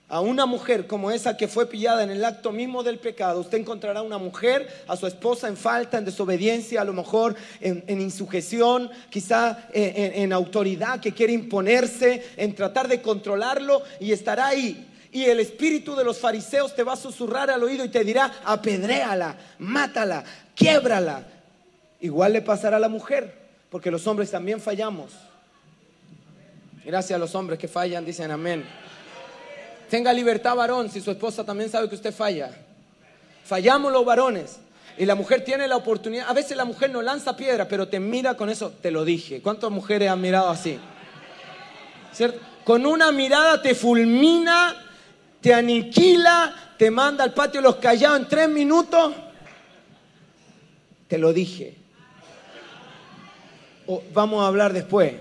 a 0.08 0.20
una 0.20 0.46
mujer 0.46 0.86
como 0.86 1.10
esa 1.10 1.36
que 1.36 1.48
fue 1.48 1.68
pillada 1.68 2.04
en 2.04 2.12
el 2.12 2.24
acto 2.24 2.52
mismo 2.52 2.84
del 2.84 3.00
pecado, 3.00 3.40
usted 3.40 3.58
encontrará 3.58 4.04
una 4.04 4.20
mujer, 4.20 4.68
a 4.88 4.96
su 4.96 5.08
esposa 5.08 5.48
en 5.48 5.58
falta, 5.58 5.98
en 5.98 6.06
desobediencia, 6.06 6.82
a 6.82 6.86
lo 6.86 6.94
mejor 6.94 7.36
en, 7.60 8.02
insujeción, 8.02 8.92
quizá 9.10 9.68
en, 9.74 10.14
en 10.22 10.34
autoridad 10.34 11.00
que 11.00 11.14
quiere 11.14 11.34
imponerse, 11.34 12.24
en 12.38 12.54
tratar 12.54 12.88
de 12.88 13.02
controlarlo 13.02 13.82
y 14.00 14.12
estará 14.12 14.48
ahí. 14.48 14.88
Y 15.12 15.24
el 15.24 15.40
espíritu 15.40 15.96
de 15.96 16.04
los 16.04 16.20
fariseos 16.20 16.76
te 16.76 16.84
va 16.84 16.94
a 16.94 16.98
susurrar 16.98 17.50
al 17.50 17.64
oído 17.64 17.84
y 17.84 17.90
te 17.90 18.04
dirá, 18.04 18.32
apedréala, 18.44 19.38
mátala, 19.58 20.24
quiebrala. 20.54 21.26
Igual 22.02 22.34
le 22.34 22.42
pasará 22.42 22.78
a 22.78 22.82
la 22.82 22.90
mujer, 22.90 23.34
porque 23.72 23.90
los 23.90 24.06
hombres 24.06 24.30
también 24.30 24.60
fallamos. 24.60 25.14
Gracias 26.86 27.16
a 27.16 27.20
los 27.20 27.34
hombres 27.34 27.58
que 27.58 27.68
fallan, 27.68 28.06
dicen 28.06 28.30
amén. 28.30 28.64
Tenga 29.90 30.12
libertad 30.12 30.56
varón 30.56 30.90
si 30.90 31.02
su 31.02 31.12
esposa 31.12 31.44
también 31.44 31.70
sabe 31.70 31.88
que 31.90 31.96
usted 31.96 32.14
falla. 32.14 32.52
Fallamos 33.44 33.92
los 33.92 34.04
varones. 34.04 34.58
Y 34.98 35.06
la 35.06 35.16
mujer 35.16 35.44
tiene 35.44 35.68
la 35.68 35.76
oportunidad. 35.76 36.30
A 36.30 36.34
veces 36.34 36.56
la 36.56 36.66
mujer 36.66 36.90
no 36.90 37.02
lanza 37.02 37.36
piedra, 37.36 37.68
pero 37.68 37.88
te 37.88 38.00
mira 38.00 38.36
con 38.36 38.50
eso. 38.50 38.72
Te 38.82 38.92
lo 38.92 39.04
dije. 39.04 39.42
¿Cuántas 39.42 39.70
mujeres 39.70 40.10
han 40.10 40.22
mirado 40.22 40.50
así? 40.50 40.80
¿Cierto? 42.14 42.40
Con 42.64 42.86
una 42.86 43.12
mirada 43.12 43.62
te 43.62 43.76
fulmina, 43.76 44.76
te 45.42 45.54
aniquila, 45.54 46.74
te 46.78 46.90
manda 46.90 47.24
al 47.24 47.34
patio 47.34 47.62
los 47.62 47.76
callados 47.76 48.20
en 48.20 48.28
tres 48.28 48.50
minutos. 48.50 49.14
Te 51.08 51.18
lo 51.18 51.34
dije. 51.34 51.76
O 53.86 54.02
vamos 54.14 54.44
a 54.44 54.48
hablar 54.48 54.74
después. 54.74 55.14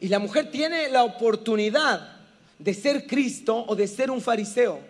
Y 0.00 0.08
la 0.08 0.18
mujer 0.18 0.50
tiene 0.50 0.88
la 0.88 1.02
oportunidad 1.02 2.13
de 2.58 2.74
ser 2.74 3.06
Cristo 3.06 3.64
o 3.66 3.74
de 3.74 3.86
ser 3.86 4.10
un 4.10 4.20
fariseo. 4.20 4.80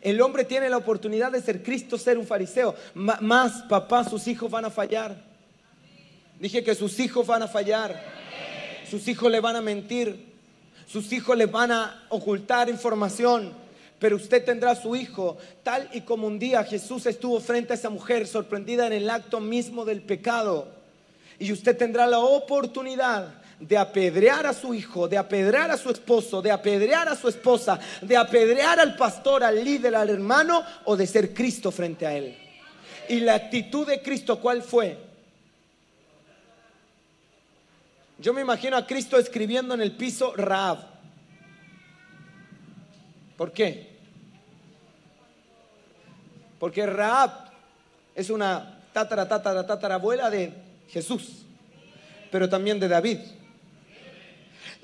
El 0.00 0.20
hombre 0.20 0.44
tiene 0.44 0.68
la 0.68 0.76
oportunidad 0.76 1.32
de 1.32 1.40
ser 1.40 1.62
Cristo, 1.62 1.96
ser 1.96 2.18
un 2.18 2.26
fariseo. 2.26 2.74
más, 2.94 3.62
papá, 3.62 4.04
sus 4.04 4.26
hijos 4.28 4.50
van 4.50 4.66
a 4.66 4.70
fallar. 4.70 5.16
Dije 6.38 6.62
que 6.62 6.74
sus 6.74 6.98
hijos 7.00 7.26
van 7.26 7.42
a 7.42 7.48
fallar. 7.48 8.04
Sus 8.90 9.08
hijos 9.08 9.30
le 9.30 9.40
van 9.40 9.56
a 9.56 9.62
mentir. 9.62 10.34
Sus 10.86 11.10
hijos 11.12 11.36
le 11.36 11.46
van 11.46 11.72
a 11.72 12.04
ocultar 12.10 12.68
información. 12.68 13.52
Pero 13.98 14.16
usted 14.16 14.44
tendrá 14.44 14.74
su 14.74 14.94
hijo, 14.96 15.38
tal 15.62 15.88
y 15.94 16.02
como 16.02 16.26
un 16.26 16.38
día 16.38 16.62
Jesús 16.64 17.06
estuvo 17.06 17.40
frente 17.40 17.72
a 17.72 17.76
esa 17.76 17.88
mujer 17.88 18.26
sorprendida 18.26 18.86
en 18.86 18.92
el 18.92 19.08
acto 19.08 19.40
mismo 19.40 19.86
del 19.86 20.02
pecado. 20.02 20.68
Y 21.38 21.50
usted 21.52 21.76
tendrá 21.76 22.06
la 22.06 22.18
oportunidad 22.18 23.42
de 23.66 23.78
apedrear 23.78 24.46
a 24.46 24.52
su 24.52 24.74
hijo, 24.74 25.08
de 25.08 25.16
apedrear 25.16 25.70
a 25.70 25.78
su 25.78 25.88
esposo, 25.88 26.42
de 26.42 26.50
apedrear 26.50 27.08
a 27.08 27.16
su 27.16 27.28
esposa, 27.28 27.80
de 28.02 28.14
apedrear 28.14 28.78
al 28.78 28.94
pastor, 28.94 29.42
al 29.42 29.64
líder, 29.64 29.94
al 29.94 30.10
hermano 30.10 30.62
o 30.84 30.96
de 30.96 31.06
ser 31.06 31.32
Cristo 31.32 31.70
frente 31.70 32.06
a 32.06 32.14
él. 32.14 32.36
Y 33.08 33.20
la 33.20 33.34
actitud 33.34 33.86
de 33.86 34.02
Cristo, 34.02 34.38
¿cuál 34.38 34.62
fue? 34.62 34.98
Yo 38.18 38.34
me 38.34 38.42
imagino 38.42 38.76
a 38.76 38.86
Cristo 38.86 39.18
escribiendo 39.18 39.72
en 39.72 39.80
el 39.80 39.92
piso 39.92 40.34
Raab. 40.36 40.78
¿Por 43.38 43.50
qué? 43.52 43.94
Porque 46.58 46.84
Raab 46.84 47.50
es 48.14 48.28
una 48.28 48.78
tatara, 48.92 49.26
tatara, 49.26 49.66
tatara 49.66 49.94
abuela 49.94 50.28
de 50.28 50.52
Jesús, 50.90 51.46
pero 52.30 52.46
también 52.46 52.78
de 52.78 52.88
David. 52.88 53.20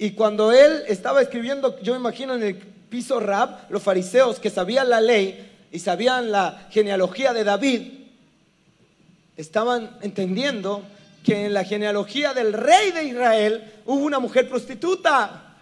Y 0.02 0.12
cuando 0.12 0.50
él 0.50 0.82
estaba 0.88 1.20
escribiendo, 1.20 1.78
yo 1.82 1.94
imagino 1.94 2.34
en 2.34 2.42
el 2.42 2.56
piso 2.56 3.20
rap, 3.20 3.70
los 3.70 3.82
fariseos 3.82 4.40
que 4.40 4.48
sabían 4.48 4.88
la 4.88 4.98
ley 4.98 5.68
y 5.70 5.78
sabían 5.78 6.32
la 6.32 6.68
genealogía 6.70 7.34
de 7.34 7.44
David, 7.44 7.82
estaban 9.36 9.98
entendiendo 10.00 10.84
que 11.22 11.44
en 11.44 11.52
la 11.52 11.64
genealogía 11.64 12.32
del 12.32 12.54
rey 12.54 12.92
de 12.92 13.04
Israel 13.04 13.74
hubo 13.84 14.02
una 14.02 14.18
mujer 14.18 14.48
prostituta 14.48 15.58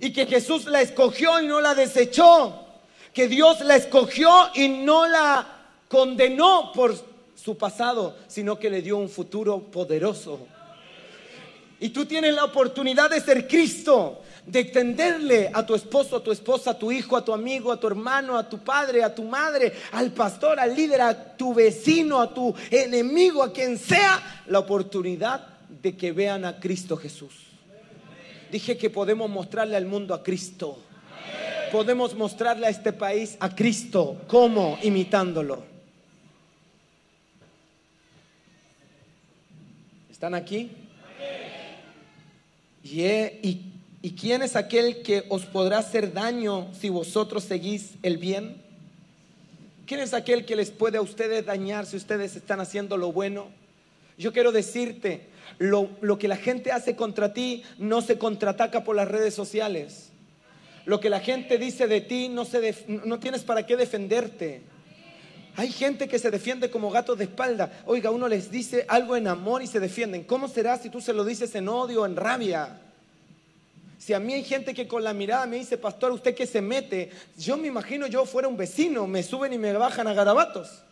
y 0.00 0.12
que 0.12 0.26
Jesús 0.26 0.64
la 0.64 0.80
escogió 0.80 1.40
y 1.40 1.46
no 1.46 1.60
la 1.60 1.76
desechó, 1.76 2.64
que 3.12 3.28
Dios 3.28 3.60
la 3.60 3.76
escogió 3.76 4.28
y 4.56 4.66
no 4.66 5.06
la 5.06 5.46
condenó 5.86 6.72
por 6.74 6.96
su 7.36 7.56
pasado, 7.56 8.16
sino 8.26 8.58
que 8.58 8.70
le 8.70 8.82
dio 8.82 8.96
un 8.96 9.08
futuro 9.08 9.60
poderoso. 9.60 10.48
Y 11.78 11.90
tú 11.90 12.06
tienes 12.06 12.34
la 12.34 12.44
oportunidad 12.44 13.10
de 13.10 13.20
ser 13.20 13.46
Cristo, 13.46 14.22
de 14.46 14.60
extenderle 14.60 15.50
a 15.52 15.66
tu 15.66 15.74
esposo, 15.74 16.16
a 16.16 16.22
tu 16.22 16.32
esposa, 16.32 16.70
a 16.70 16.78
tu 16.78 16.90
hijo, 16.90 17.16
a 17.16 17.24
tu 17.24 17.34
amigo, 17.34 17.70
a 17.70 17.78
tu 17.78 17.86
hermano, 17.86 18.38
a 18.38 18.48
tu 18.48 18.58
padre, 18.58 19.02
a 19.02 19.14
tu 19.14 19.24
madre, 19.24 19.72
al 19.92 20.12
pastor, 20.12 20.58
al 20.58 20.74
líder, 20.74 21.00
a 21.02 21.36
tu 21.36 21.52
vecino, 21.52 22.20
a 22.20 22.32
tu 22.32 22.54
enemigo, 22.70 23.42
a 23.42 23.52
quien 23.52 23.76
sea, 23.76 24.42
la 24.46 24.60
oportunidad 24.60 25.46
de 25.82 25.96
que 25.96 26.12
vean 26.12 26.44
a 26.44 26.58
Cristo 26.58 26.96
Jesús. 26.96 27.34
Dije 28.50 28.78
que 28.78 28.88
podemos 28.88 29.28
mostrarle 29.28 29.76
al 29.76 29.84
mundo 29.84 30.14
a 30.14 30.22
Cristo. 30.22 30.78
Podemos 31.72 32.14
mostrarle 32.14 32.68
a 32.68 32.70
este 32.70 32.92
país 32.92 33.36
a 33.40 33.54
Cristo. 33.54 34.22
¿Cómo? 34.28 34.78
Imitándolo. 34.82 35.62
¿Están 40.10 40.34
aquí? 40.34 40.85
¿Y, 42.92 43.72
¿Y 44.00 44.12
quién 44.12 44.42
es 44.42 44.54
aquel 44.54 45.02
que 45.02 45.24
os 45.28 45.44
podrá 45.44 45.78
hacer 45.78 46.12
daño 46.12 46.68
si 46.78 46.88
vosotros 46.88 47.42
seguís 47.42 47.94
el 48.02 48.18
bien? 48.18 48.62
¿Quién 49.86 50.00
es 50.00 50.14
aquel 50.14 50.44
que 50.44 50.54
les 50.54 50.70
puede 50.70 50.98
a 50.98 51.02
ustedes 51.02 51.44
dañar 51.44 51.86
si 51.86 51.96
ustedes 51.96 52.36
están 52.36 52.60
haciendo 52.60 52.96
lo 52.96 53.12
bueno? 53.12 53.48
Yo 54.16 54.32
quiero 54.32 54.52
decirte, 54.52 55.26
lo, 55.58 55.90
lo, 56.00 56.18
que 56.18 56.28
la 56.28 56.36
gente 56.36 56.70
hace 56.70 56.94
contra 56.94 57.32
ti 57.32 57.64
no 57.78 58.02
se 58.02 58.18
contraataca 58.18 58.84
por 58.84 58.94
las 58.94 59.08
redes 59.08 59.34
sociales. 59.34 60.10
Lo 60.84 61.00
que 61.00 61.10
la 61.10 61.20
gente 61.20 61.58
dice 61.58 61.88
de 61.88 62.00
ti 62.00 62.28
no, 62.28 62.44
se 62.44 62.84
no 62.86 63.18
tienes 63.18 63.42
para 63.42 63.66
qué 63.66 63.76
defenderte. 63.76 64.62
Hay 65.56 65.72
gente 65.72 66.06
que 66.06 66.18
se 66.18 66.30
defiende 66.30 66.70
como 66.70 66.90
gatos 66.90 67.16
de 67.16 67.24
espalda. 67.24 67.82
Oiga, 67.86 68.10
uno 68.10 68.28
les 68.28 68.50
dice 68.50 68.84
algo 68.88 69.16
en 69.16 69.26
amor 69.26 69.62
y 69.62 69.66
se 69.66 69.80
defienden. 69.80 70.24
¿Cómo 70.24 70.48
será 70.48 70.76
si 70.78 70.90
tú 70.90 71.00
se 71.00 71.14
lo 71.14 71.24
dices 71.24 71.54
en 71.54 71.68
odio, 71.68 72.04
en 72.04 72.14
rabia? 72.14 72.78
Si 73.98 74.12
a 74.12 74.20
mí 74.20 74.34
hay 74.34 74.44
gente 74.44 74.74
que 74.74 74.86
con 74.86 75.02
la 75.02 75.14
mirada 75.14 75.46
me 75.46 75.56
dice, 75.56 75.78
pastor, 75.78 76.12
¿usted 76.12 76.34
qué 76.34 76.46
se 76.46 76.60
mete? 76.60 77.10
Yo 77.38 77.56
me 77.56 77.68
imagino 77.68 78.06
yo 78.06 78.26
fuera 78.26 78.48
un 78.48 78.56
vecino, 78.56 79.06
me 79.06 79.22
suben 79.22 79.54
y 79.54 79.58
me 79.58 79.72
bajan 79.72 80.06
a 80.06 80.12
garabatos. 80.12 80.82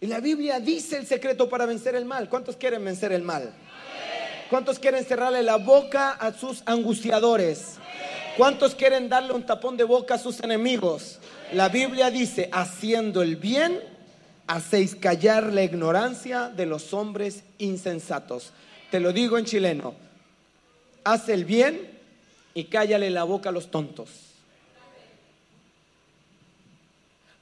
Y 0.00 0.06
la 0.06 0.20
Biblia 0.20 0.60
dice 0.60 0.96
el 0.96 1.06
secreto 1.06 1.48
para 1.48 1.66
vencer 1.66 1.94
el 1.94 2.06
mal. 2.06 2.30
¿Cuántos 2.30 2.56
quieren 2.56 2.82
vencer 2.84 3.12
el 3.12 3.22
mal? 3.22 3.54
¿Cuántos 4.48 4.78
quieren 4.78 5.04
cerrarle 5.04 5.42
la 5.42 5.56
boca 5.56 6.10
a 6.12 6.32
sus 6.32 6.62
angustiadores? 6.64 7.78
¿Cuántos 8.36 8.74
quieren 8.74 9.08
darle 9.08 9.32
un 9.32 9.46
tapón 9.46 9.76
de 9.76 9.84
boca 9.84 10.14
a 10.14 10.18
sus 10.18 10.40
enemigos? 10.40 11.20
La 11.52 11.68
Biblia 11.68 12.10
dice, 12.10 12.48
haciendo 12.52 13.22
el 13.22 13.36
bien, 13.36 13.80
hacéis 14.48 14.96
callar 14.96 15.52
la 15.52 15.62
ignorancia 15.62 16.48
de 16.48 16.66
los 16.66 16.92
hombres 16.92 17.44
insensatos. 17.58 18.50
Te 18.90 18.98
lo 18.98 19.12
digo 19.12 19.38
en 19.38 19.44
chileno, 19.44 19.94
haz 21.04 21.28
el 21.28 21.44
bien 21.44 21.88
y 22.54 22.64
cállale 22.64 23.08
la 23.10 23.22
boca 23.22 23.50
a 23.50 23.52
los 23.52 23.70
tontos. 23.70 24.10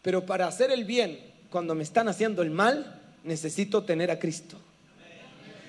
Pero 0.02 0.26
para 0.26 0.46
hacer 0.46 0.70
el 0.70 0.84
bien, 0.84 1.20
cuando 1.48 1.74
me 1.74 1.84
están 1.84 2.08
haciendo 2.08 2.42
el 2.42 2.50
mal, 2.50 3.00
necesito 3.24 3.84
tener 3.84 4.10
a 4.10 4.18
Cristo. 4.18 4.58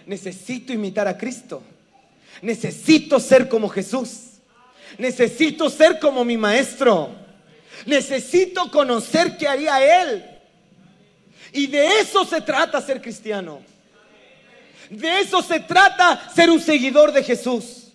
Necesito 0.06 0.74
imitar 0.74 1.08
a 1.08 1.18
Cristo. 1.18 1.64
Necesito 2.42 3.22
ser 3.22 3.48
como 3.48 3.70
Jesús. 3.70 4.33
Necesito 4.98 5.70
ser 5.70 6.00
como 6.00 6.24
mi 6.24 6.38
maestro. 6.38 7.10
Necesito 7.86 8.70
conocer 8.72 9.38
qué 9.38 9.48
haría 9.48 10.02
Él. 10.02 10.26
Y 11.52 11.68
de 11.68 12.00
eso 12.00 12.26
se 12.26 12.42
trata 12.42 12.82
ser 12.82 13.02
cristiano. 13.02 13.62
De 14.90 15.20
eso 15.20 15.42
se 15.42 15.60
trata 15.60 16.30
ser 16.34 16.50
un 16.50 16.60
seguidor 16.60 17.12
de 17.12 17.24
Jesús. 17.24 17.88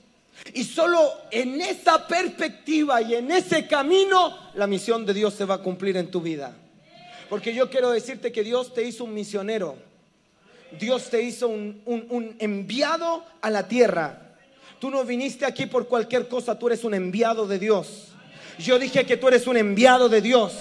Y 0.54 0.64
solo 0.64 1.12
en 1.30 1.60
esa 1.60 2.06
perspectiva 2.06 3.02
y 3.02 3.14
en 3.14 3.30
ese 3.30 3.66
camino 3.66 4.36
la 4.54 4.66
misión 4.66 5.04
de 5.04 5.14
Dios 5.14 5.34
se 5.34 5.44
va 5.44 5.56
a 5.56 5.62
cumplir 5.62 5.96
en 5.96 6.10
tu 6.10 6.20
vida. 6.20 6.56
Porque 7.28 7.52
yo 7.52 7.68
quiero 7.68 7.90
decirte 7.90 8.32
que 8.32 8.42
Dios 8.42 8.72
te 8.72 8.82
hizo 8.82 9.04
un 9.04 9.12
misionero. 9.12 9.76
Dios 10.78 11.10
te 11.10 11.22
hizo 11.22 11.48
un, 11.48 11.82
un 11.86 12.36
enviado 12.38 13.24
a 13.40 13.50
la 13.50 13.68
tierra. 13.68 14.27
Tú 14.78 14.90
no 14.90 15.04
viniste 15.04 15.44
aquí 15.44 15.66
por 15.66 15.88
cualquier 15.88 16.28
cosa, 16.28 16.58
tú 16.58 16.68
eres 16.68 16.84
un 16.84 16.94
enviado 16.94 17.46
de 17.46 17.58
Dios. 17.58 18.08
Yo 18.58 18.78
dije 18.78 19.04
que 19.04 19.16
tú 19.16 19.28
eres 19.28 19.46
un 19.46 19.56
enviado 19.56 20.08
de 20.08 20.20
Dios. 20.20 20.52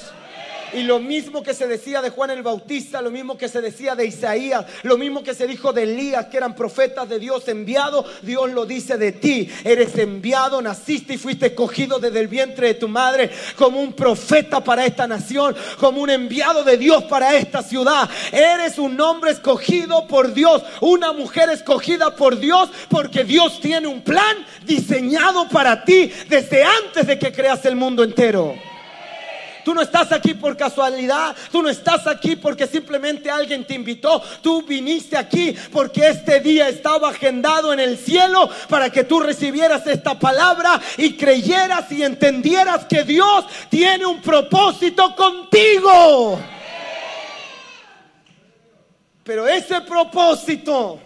Y 0.77 0.84
lo 0.84 1.00
mismo 1.00 1.41
que 1.41 1.55
se 1.55 1.65
decía 1.65 2.03
de 2.03 2.12
Juan 2.12 2.29
el 2.29 2.43
Bautista, 2.43 3.01
lo 3.01 3.10
mismo 3.10 3.36
que 3.36 3.48
se 3.48 3.62
decía 3.62 3.96
de 3.96 4.05
Isaías, 4.05 4.63
lo 4.84 4.96
mismo 4.96 5.24
que 5.24 5.34
se 5.34 5.48
dijo 5.48 5.74
de 5.74 5.84
Elías, 5.84 6.27
que 6.27 6.38
eran 6.38 6.55
profetas 6.55 7.10
de 7.10 7.17
Dios 7.17 7.48
enviados, 7.48 8.05
Dios 8.22 8.51
lo 8.51 8.63
dice 8.63 8.96
de 8.96 9.12
ti. 9.12 9.50
Eres 9.63 9.98
enviado, 9.98 10.62
naciste 10.62 11.15
y 11.15 11.17
fuiste 11.17 11.48
escogido 11.48 11.98
desde 11.98 12.19
el 12.19 12.27
vientre 12.27 12.67
de 12.67 12.74
tu 12.75 12.88
madre 12.88 13.31
como 13.55 13.81
un 13.81 13.93
profeta 13.93 14.63
para 14.63 14.86
esta 14.86 15.07
nación, 15.07 15.55
como 15.79 16.00
un 16.00 16.12
enviado 16.12 16.63
de 16.63 16.77
Dios 16.77 17.05
para 17.05 17.36
esta 17.36 17.63
ciudad. 17.63 18.07
Eres 18.31 18.77
un 18.77 19.01
hombre 19.01 19.31
escogido 19.31 20.05
por 20.05 20.31
Dios, 20.31 20.62
una 20.81 21.12
mujer 21.12 21.50
escogida 21.50 22.15
por 22.15 22.38
Dios, 22.38 22.69
porque 22.88 23.24
Dios 23.24 23.60
tiene 23.60 23.88
un 23.88 24.03
plan 24.03 24.46
diseñado 24.63 25.50
para 25.50 25.84
ti 25.84 26.12
desde 26.29 26.63
antes 26.63 27.07
de 27.07 27.17
que 27.17 27.31
creas 27.31 27.65
el 27.65 27.75
mundo 27.75 28.03
entero. 28.03 28.66
Tú 29.67 29.74
no 29.74 29.81
estás 29.81 30.13
aquí 30.13 30.33
por 30.33 30.55
casualidad, 30.55 31.36
tú 31.51 31.62
no 31.62 31.67
estás 31.67 32.07
aquí 32.07 32.38
porque 32.38 32.67
simplemente 32.67 33.29
alguien 33.29 33.67
te 33.67 33.74
invitó, 33.74 34.24
tú 34.41 34.62
viniste 34.62 35.17
aquí 35.17 35.53
porque 35.74 36.07
este 36.07 36.39
día 36.39 36.69
estaba 36.69 37.09
agendado 37.09 37.74
en 37.74 37.81
el 37.81 37.97
cielo 37.97 38.50
para 38.69 38.89
que 38.89 39.03
tú 39.03 39.19
recibieras 39.19 39.86
esta 39.86 40.17
palabra 40.17 40.79
y 40.95 41.17
creyeras 41.17 41.91
y 41.91 42.01
entendieras 42.01 42.86
que 42.86 43.03
Dios 43.03 43.43
tiene 43.69 44.05
un 44.05 44.21
propósito 44.21 45.13
contigo. 45.13 46.39
Pero 49.21 49.50
ese 49.50 49.81
propósito 49.81 50.97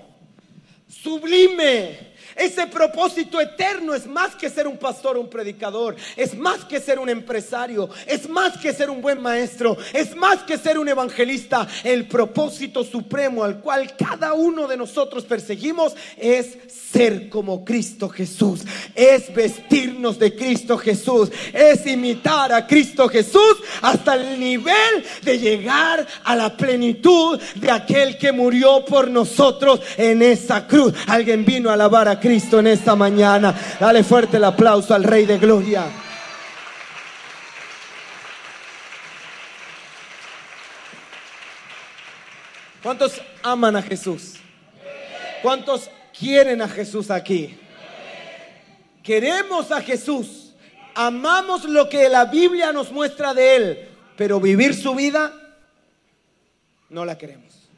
sublime 0.88 2.11
ese 2.42 2.66
propósito 2.68 3.40
eterno 3.40 3.94
es 3.94 4.08
más 4.08 4.36
que 4.36 4.50
ser 4.50 4.68
un 4.68 4.78
pastor 4.78 5.16
o 5.16 5.22
un 5.22 5.30
predicador, 5.30 5.96
es 6.16 6.36
más 6.36 6.66
que 6.66 6.80
ser 6.80 6.98
un 6.98 7.08
empresario, 7.08 7.90
es 8.08 8.28
más 8.28 8.58
que 8.58 8.74
ser 8.74 8.90
un 8.90 9.02
buen 9.02 9.22
maestro, 9.22 9.78
es 9.94 10.16
más 10.16 10.40
que 10.40 10.58
ser 10.58 10.80
un 10.80 10.90
evangelista. 10.90 11.68
El 11.84 12.08
propósito 12.08 12.84
supremo 12.84 13.44
al 13.44 13.60
cual 13.60 13.96
cada 13.96 14.34
uno 14.34 14.68
de 14.68 14.76
nosotros 14.76 15.24
perseguimos 15.24 15.96
es 16.18 16.58
ser 16.92 17.30
como 17.30 17.64
Cristo 17.64 18.10
Jesús, 18.10 18.62
es 18.96 19.34
vestirnos 19.34 20.18
de 20.18 20.36
Cristo 20.36 20.78
Jesús, 20.78 21.30
es 21.54 21.86
imitar 21.86 22.52
a 22.52 22.66
Cristo 22.66 23.08
Jesús 23.08 23.58
hasta 23.82 24.16
el 24.16 24.40
nivel 24.40 25.06
de 25.22 25.38
llegar 25.38 26.06
a 26.24 26.36
la 26.36 26.58
plenitud 26.58 27.40
de 27.56 27.72
aquel 27.72 28.18
que 28.18 28.32
murió 28.32 28.84
por 28.84 29.10
nosotros 29.10 29.80
en 29.98 30.22
esa 30.22 30.68
cruz. 30.68 30.94
Alguien 31.08 31.46
vino 31.46 31.70
a 31.70 31.74
alabar 31.74 32.08
a 32.08 32.20
Cristo 32.20 32.31
en 32.32 32.68
esta 32.68 32.96
mañana. 32.96 33.54
Dale 33.80 34.04
fuerte 34.04 34.38
el 34.38 34.46
aplauso 34.46 34.94
al 34.94 35.04
Rey 35.04 35.26
de 35.26 35.38
Gloria. 35.38 35.86
¿Cuántos 42.82 43.22
aman 43.44 43.76
a 43.76 43.82
Jesús? 43.82 44.36
¿Cuántos 45.42 45.90
quieren 46.18 46.62
a 46.62 46.70
Jesús 46.70 47.12
aquí? 47.12 47.58
Queremos 49.04 49.72
a 49.72 49.82
Jesús. 49.82 50.54
Amamos 50.96 51.66
lo 51.66 51.90
que 51.90 52.08
la 52.08 52.26
Biblia 52.26 52.72
nos 52.72 52.92
muestra 52.92 53.34
de 53.34 53.56
Él. 53.56 53.90
Pero 54.16 54.40
vivir 54.40 54.74
su 54.74 54.96
vida 54.96 55.34
no 56.90 57.04
la 57.04 57.18
queremos. 57.18 57.71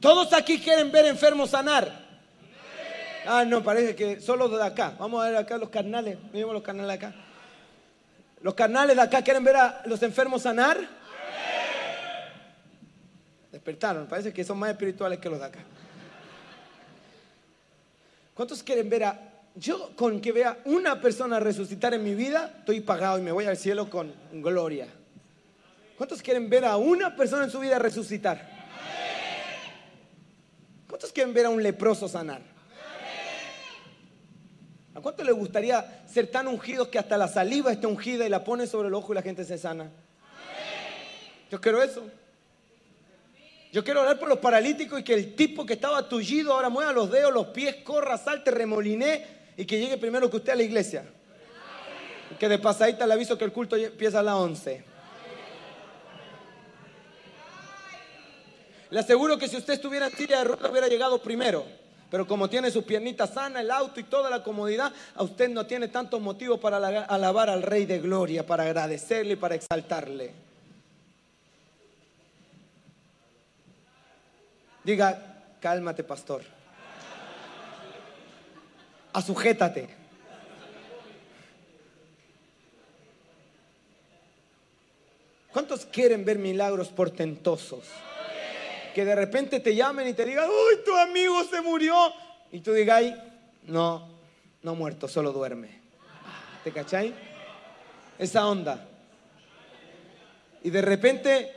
Todos 0.00 0.32
aquí 0.32 0.60
quieren 0.60 0.92
ver 0.92 1.06
enfermos 1.06 1.50
sanar. 1.50 2.06
Ah, 3.26 3.44
no, 3.44 3.62
parece 3.62 3.94
que 3.94 4.20
solo 4.20 4.48
de 4.48 4.64
acá. 4.64 4.94
Vamos 4.98 5.22
a 5.22 5.28
ver 5.28 5.36
acá 5.36 5.58
los 5.58 5.68
carnales. 5.68 6.16
Miremos 6.32 6.54
los 6.54 6.62
carnales 6.62 6.96
acá. 6.96 7.14
¿Los 8.40 8.54
carnales 8.54 8.96
de 8.96 9.02
acá 9.02 9.22
quieren 9.22 9.42
ver 9.42 9.56
a 9.56 9.82
los 9.86 10.02
enfermos 10.02 10.42
sanar? 10.42 10.78
Despertaron. 13.50 14.06
Parece 14.06 14.32
que 14.32 14.44
son 14.44 14.58
más 14.58 14.70
espirituales 14.70 15.18
que 15.18 15.28
los 15.28 15.40
de 15.40 15.46
acá. 15.46 15.58
¿Cuántos 18.34 18.62
quieren 18.62 18.88
ver 18.88 19.04
a... 19.04 19.20
Yo 19.56 19.90
con 19.96 20.20
que 20.20 20.30
vea 20.30 20.58
una 20.66 21.00
persona 21.00 21.40
resucitar 21.40 21.92
en 21.92 22.04
mi 22.04 22.14
vida, 22.14 22.54
estoy 22.60 22.80
pagado 22.80 23.18
y 23.18 23.22
me 23.22 23.32
voy 23.32 23.46
al 23.46 23.56
cielo 23.56 23.90
con 23.90 24.14
gloria. 24.32 24.86
¿Cuántos 25.96 26.22
quieren 26.22 26.48
ver 26.48 26.64
a 26.64 26.76
una 26.76 27.16
persona 27.16 27.42
en 27.42 27.50
su 27.50 27.58
vida 27.58 27.76
resucitar? 27.80 28.57
¿Cuántos 30.88 31.12
quieren 31.12 31.34
ver 31.34 31.46
a 31.46 31.50
un 31.50 31.62
leproso 31.62 32.08
sanar? 32.08 32.40
¿A 34.94 35.00
cuánto 35.00 35.22
le 35.22 35.32
gustaría 35.32 36.02
ser 36.08 36.28
tan 36.28 36.48
ungidos 36.48 36.88
que 36.88 36.98
hasta 36.98 37.16
la 37.16 37.28
saliva 37.28 37.70
esté 37.70 37.86
ungida 37.86 38.26
y 38.26 38.28
la 38.28 38.42
pone 38.42 38.66
sobre 38.66 38.88
el 38.88 38.94
ojo 38.94 39.12
y 39.12 39.14
la 39.14 39.22
gente 39.22 39.44
se 39.44 39.58
sana? 39.58 39.90
Yo 41.50 41.60
quiero 41.60 41.82
eso. 41.82 42.04
Yo 43.70 43.84
quiero 43.84 44.00
orar 44.00 44.18
por 44.18 44.28
los 44.28 44.38
paralíticos 44.38 45.00
y 45.00 45.02
que 45.04 45.14
el 45.14 45.36
tipo 45.36 45.66
que 45.66 45.74
estaba 45.74 46.08
tullido 46.08 46.54
ahora 46.54 46.70
mueva 46.70 46.92
los 46.92 47.10
dedos, 47.10 47.32
los 47.32 47.48
pies, 47.48 47.76
corra, 47.84 48.16
salte, 48.16 48.50
remoline 48.50 49.24
y 49.56 49.66
que 49.66 49.78
llegue 49.78 49.98
primero 49.98 50.30
que 50.30 50.38
usted 50.38 50.52
a 50.52 50.56
la 50.56 50.62
iglesia. 50.62 51.04
Que 52.38 52.48
de 52.48 52.58
pasadita 52.58 53.06
le 53.06 53.12
aviso 53.12 53.36
que 53.36 53.44
el 53.44 53.52
culto 53.52 53.76
empieza 53.76 54.20
a 54.20 54.22
las 54.22 54.34
11. 54.34 54.84
Le 58.90 59.00
aseguro 59.00 59.38
que 59.38 59.48
si 59.48 59.56
usted 59.56 59.74
estuviera 59.74 60.06
en 60.06 60.16
silla 60.16 60.38
de 60.38 60.44
ruedas 60.44 60.70
hubiera 60.70 60.88
llegado 60.88 61.20
primero. 61.20 61.64
Pero 62.10 62.26
como 62.26 62.48
tiene 62.48 62.70
sus 62.70 62.84
piernitas 62.84 63.34
sanas, 63.34 63.62
el 63.62 63.70
auto 63.70 64.00
y 64.00 64.04
toda 64.04 64.30
la 64.30 64.42
comodidad, 64.42 64.92
a 65.14 65.22
usted 65.22 65.50
no 65.50 65.66
tiene 65.66 65.88
tantos 65.88 66.20
motivos 66.20 66.58
para 66.58 66.78
alabar 66.78 67.50
al 67.50 67.62
Rey 67.62 67.84
de 67.84 67.98
Gloria, 67.98 68.46
para 68.46 68.62
agradecerle 68.64 69.34
y 69.34 69.36
para 69.36 69.56
exaltarle. 69.56 70.32
Diga, 74.84 75.42
cálmate, 75.60 76.02
pastor. 76.02 76.42
Asujétate. 79.12 79.98
¿Cuántos 85.52 85.84
quieren 85.84 86.24
ver 86.24 86.38
milagros 86.38 86.88
portentosos? 86.88 87.84
Que 88.98 89.04
de 89.04 89.14
repente 89.14 89.60
te 89.60 89.76
llamen 89.76 90.08
y 90.08 90.12
te 90.12 90.24
digan, 90.24 90.50
uy, 90.50 90.82
tu 90.84 90.92
amigo 90.92 91.44
se 91.44 91.60
murió. 91.60 91.94
Y 92.50 92.58
tú 92.58 92.72
digas, 92.72 93.04
no, 93.62 94.08
no 94.60 94.74
muerto, 94.74 95.06
solo 95.06 95.30
duerme. 95.30 95.68
¿Te 96.64 96.72
cachai? 96.72 97.14
Esa 98.18 98.48
onda. 98.48 98.88
Y 100.64 100.70
de 100.70 100.82
repente, 100.82 101.54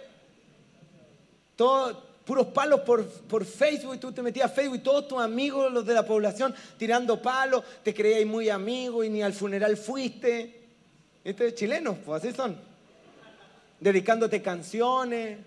todo, 1.56 2.04
puros 2.24 2.46
palos 2.50 2.82
por, 2.82 3.08
por 3.08 3.44
Facebook, 3.44 3.96
y 3.96 3.98
tú 3.98 4.12
te 4.12 4.22
metías 4.22 4.52
a 4.52 4.54
Facebook 4.54 4.76
y 4.76 4.84
todos 4.84 5.08
tus 5.08 5.20
amigos, 5.20 5.74
los 5.74 5.84
de 5.84 5.96
la 5.96 6.06
población, 6.06 6.54
tirando 6.78 7.24
palos, 7.24 7.64
te 7.82 7.92
creías 7.92 8.24
muy 8.28 8.50
amigo 8.50 9.04
y 9.04 9.10
ni 9.10 9.24
al 9.24 9.34
funeral 9.34 9.78
fuiste. 9.78 10.62
Este 11.24 11.48
es 11.48 11.56
chileno, 11.56 11.96
pues 12.06 12.24
así 12.24 12.36
son. 12.36 12.56
Dedicándote 13.80 14.44
canciones, 14.44 15.40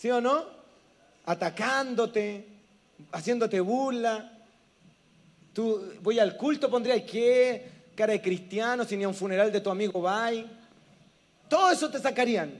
¿Sí 0.00 0.10
o 0.10 0.18
no? 0.18 0.60
atacándote, 1.26 2.46
haciéndote 3.12 3.60
burla. 3.60 4.32
Tú, 5.52 5.92
voy 6.02 6.18
al 6.18 6.36
culto, 6.36 6.70
pondría, 6.70 7.04
¿qué? 7.04 7.70
Cara 7.94 8.14
de 8.14 8.22
cristiano, 8.22 8.84
si 8.84 8.96
ni 8.96 9.04
a 9.04 9.08
un 9.08 9.14
funeral 9.14 9.52
de 9.52 9.60
tu 9.60 9.70
amigo 9.70 10.00
va. 10.00 10.30
Todo 11.48 11.70
eso 11.70 11.90
te 11.90 11.98
sacarían. 11.98 12.52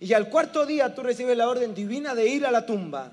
Y 0.00 0.12
al 0.12 0.28
cuarto 0.28 0.66
día 0.66 0.94
tú 0.94 1.02
recibes 1.02 1.36
la 1.36 1.48
orden 1.48 1.74
divina 1.74 2.14
de 2.14 2.26
ir 2.28 2.44
a 2.44 2.50
la 2.50 2.66
tumba. 2.66 3.12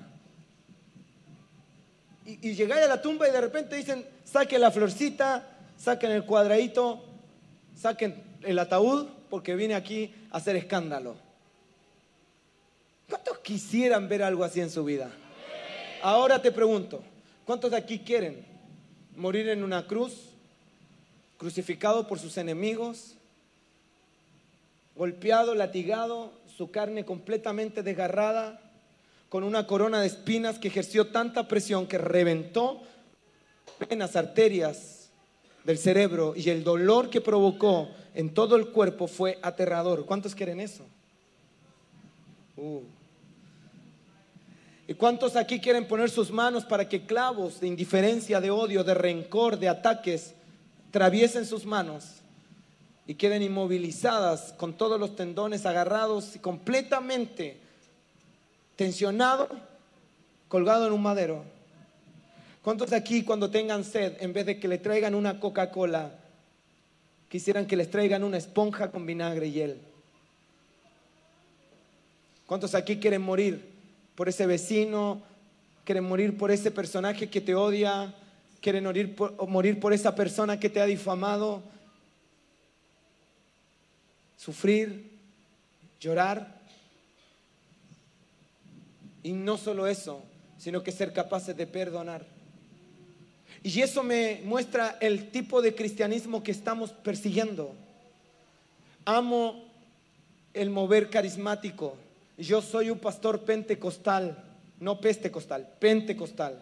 Y, 2.26 2.48
y 2.50 2.54
llegáis 2.54 2.84
a 2.84 2.88
la 2.88 3.00
tumba 3.00 3.28
y 3.28 3.32
de 3.32 3.40
repente 3.40 3.76
dicen, 3.76 4.04
saquen 4.24 4.60
la 4.60 4.70
florcita, 4.70 5.46
saquen 5.78 6.10
el 6.10 6.24
cuadradito, 6.24 7.04
saquen 7.76 8.22
el 8.42 8.58
ataúd, 8.58 9.06
porque 9.28 9.54
viene 9.54 9.74
aquí 9.74 10.12
a 10.30 10.38
hacer 10.38 10.56
escándalo. 10.56 11.29
¿Cuántos 13.10 13.38
quisieran 13.40 14.08
ver 14.08 14.22
algo 14.22 14.44
así 14.44 14.60
en 14.60 14.70
su 14.70 14.84
vida? 14.84 15.10
Ahora 16.00 16.40
te 16.40 16.52
pregunto, 16.52 17.02
¿cuántos 17.44 17.72
de 17.72 17.76
aquí 17.76 17.98
quieren 17.98 18.46
morir 19.16 19.48
en 19.48 19.64
una 19.64 19.86
cruz, 19.88 20.30
crucificado 21.36 22.06
por 22.06 22.20
sus 22.20 22.38
enemigos, 22.38 23.16
golpeado, 24.94 25.56
latigado, 25.56 26.32
su 26.56 26.70
carne 26.70 27.04
completamente 27.04 27.82
desgarrada, 27.82 28.60
con 29.28 29.42
una 29.42 29.66
corona 29.66 30.00
de 30.00 30.06
espinas 30.06 30.58
que 30.58 30.68
ejerció 30.68 31.08
tanta 31.08 31.48
presión 31.48 31.86
que 31.86 31.98
reventó 31.98 32.80
venas, 33.88 34.14
arterias 34.14 35.10
del 35.64 35.78
cerebro 35.78 36.34
y 36.36 36.48
el 36.50 36.62
dolor 36.62 37.10
que 37.10 37.20
provocó 37.20 37.88
en 38.14 38.32
todo 38.34 38.56
el 38.56 38.68
cuerpo 38.68 39.06
fue 39.08 39.38
aterrador. 39.42 40.06
¿Cuántos 40.06 40.34
quieren 40.34 40.60
eso? 40.60 40.84
Uh. 42.56 42.80
¿Y 44.90 44.94
cuántos 44.94 45.36
aquí 45.36 45.60
quieren 45.60 45.86
poner 45.86 46.10
sus 46.10 46.32
manos 46.32 46.64
para 46.64 46.88
que 46.88 47.06
clavos 47.06 47.60
de 47.60 47.68
indiferencia, 47.68 48.40
de 48.40 48.50
odio, 48.50 48.82
de 48.82 48.94
rencor, 48.94 49.56
de 49.56 49.68
ataques, 49.68 50.34
traviesen 50.90 51.46
sus 51.46 51.64
manos 51.64 52.16
y 53.06 53.14
queden 53.14 53.44
inmovilizadas 53.44 54.52
con 54.54 54.76
todos 54.76 54.98
los 54.98 55.14
tendones 55.14 55.64
agarrados 55.64 56.34
y 56.34 56.40
completamente 56.40 57.60
tensionado, 58.74 59.48
colgado 60.48 60.88
en 60.88 60.92
un 60.92 61.02
madero? 61.02 61.44
¿Cuántos 62.60 62.92
aquí 62.92 63.22
cuando 63.22 63.48
tengan 63.48 63.84
sed, 63.84 64.16
en 64.18 64.32
vez 64.32 64.44
de 64.44 64.58
que 64.58 64.66
le 64.66 64.78
traigan 64.78 65.14
una 65.14 65.38
Coca-Cola, 65.38 66.18
quisieran 67.28 67.66
que 67.66 67.76
les 67.76 67.92
traigan 67.92 68.24
una 68.24 68.38
esponja 68.38 68.90
con 68.90 69.06
vinagre 69.06 69.46
y 69.46 69.52
hiel? 69.52 69.80
¿Cuántos 72.44 72.74
aquí 72.74 72.96
quieren 72.96 73.22
morir 73.22 73.69
por 74.20 74.28
ese 74.28 74.44
vecino, 74.44 75.22
quieren 75.82 76.04
morir 76.04 76.36
por 76.36 76.50
ese 76.50 76.70
personaje 76.70 77.30
que 77.30 77.40
te 77.40 77.54
odia, 77.54 78.14
quieren 78.60 78.84
morir 78.84 79.16
por, 79.16 79.48
morir 79.48 79.80
por 79.80 79.94
esa 79.94 80.14
persona 80.14 80.60
que 80.60 80.68
te 80.68 80.78
ha 80.78 80.84
difamado, 80.84 81.62
sufrir, 84.36 85.10
llorar. 85.98 86.60
Y 89.22 89.32
no 89.32 89.56
solo 89.56 89.86
eso, 89.86 90.22
sino 90.58 90.82
que 90.82 90.92
ser 90.92 91.14
capaces 91.14 91.56
de 91.56 91.66
perdonar. 91.66 92.26
Y 93.62 93.80
eso 93.80 94.02
me 94.02 94.42
muestra 94.44 94.98
el 95.00 95.30
tipo 95.30 95.62
de 95.62 95.74
cristianismo 95.74 96.42
que 96.42 96.50
estamos 96.52 96.90
persiguiendo. 96.90 97.74
Amo 99.06 99.64
el 100.52 100.68
mover 100.68 101.08
carismático. 101.08 101.96
Yo 102.40 102.62
soy 102.62 102.88
un 102.88 102.98
pastor 102.98 103.42
pentecostal, 103.42 104.42
no 104.80 104.98
pentecostal, 104.98 105.68
pentecostal. 105.78 106.58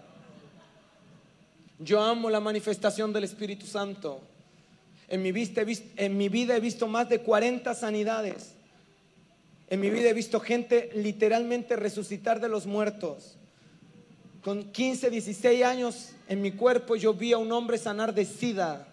Yo 1.79 2.03
amo 2.03 2.29
la 2.29 2.41
manifestación 2.41 3.13
del 3.13 3.25
Espíritu 3.25 3.65
Santo. 3.65 4.21
En 5.07 5.23
mi, 5.23 5.33
en 5.97 6.17
mi 6.17 6.29
vida 6.29 6.57
he 6.57 6.61
visto 6.61 6.89
más 6.89 7.09
de 7.09 7.21
40 7.21 7.73
sanidades. 7.75 8.55
En 9.71 9.79
mi 9.79 9.89
vida 9.89 10.11
he 10.11 10.15
visto 10.15 10.41
gente 10.41 10.91
literalmente 10.95 11.77
resucitar 11.77 12.41
de 12.41 12.49
los 12.49 12.67
muertos. 12.67 13.37
Con 14.43 14.73
15, 14.73 15.11
16 15.11 15.65
años 15.65 16.11
en 16.27 16.43
mi 16.43 16.53
cuerpo 16.53 16.97
yo 16.97 17.15
vi 17.15 17.33
a 17.33 17.39
un 17.39 17.53
hombre 17.53 17.79
sanar 17.79 18.13
de 18.13 18.25
sida. 18.25 18.89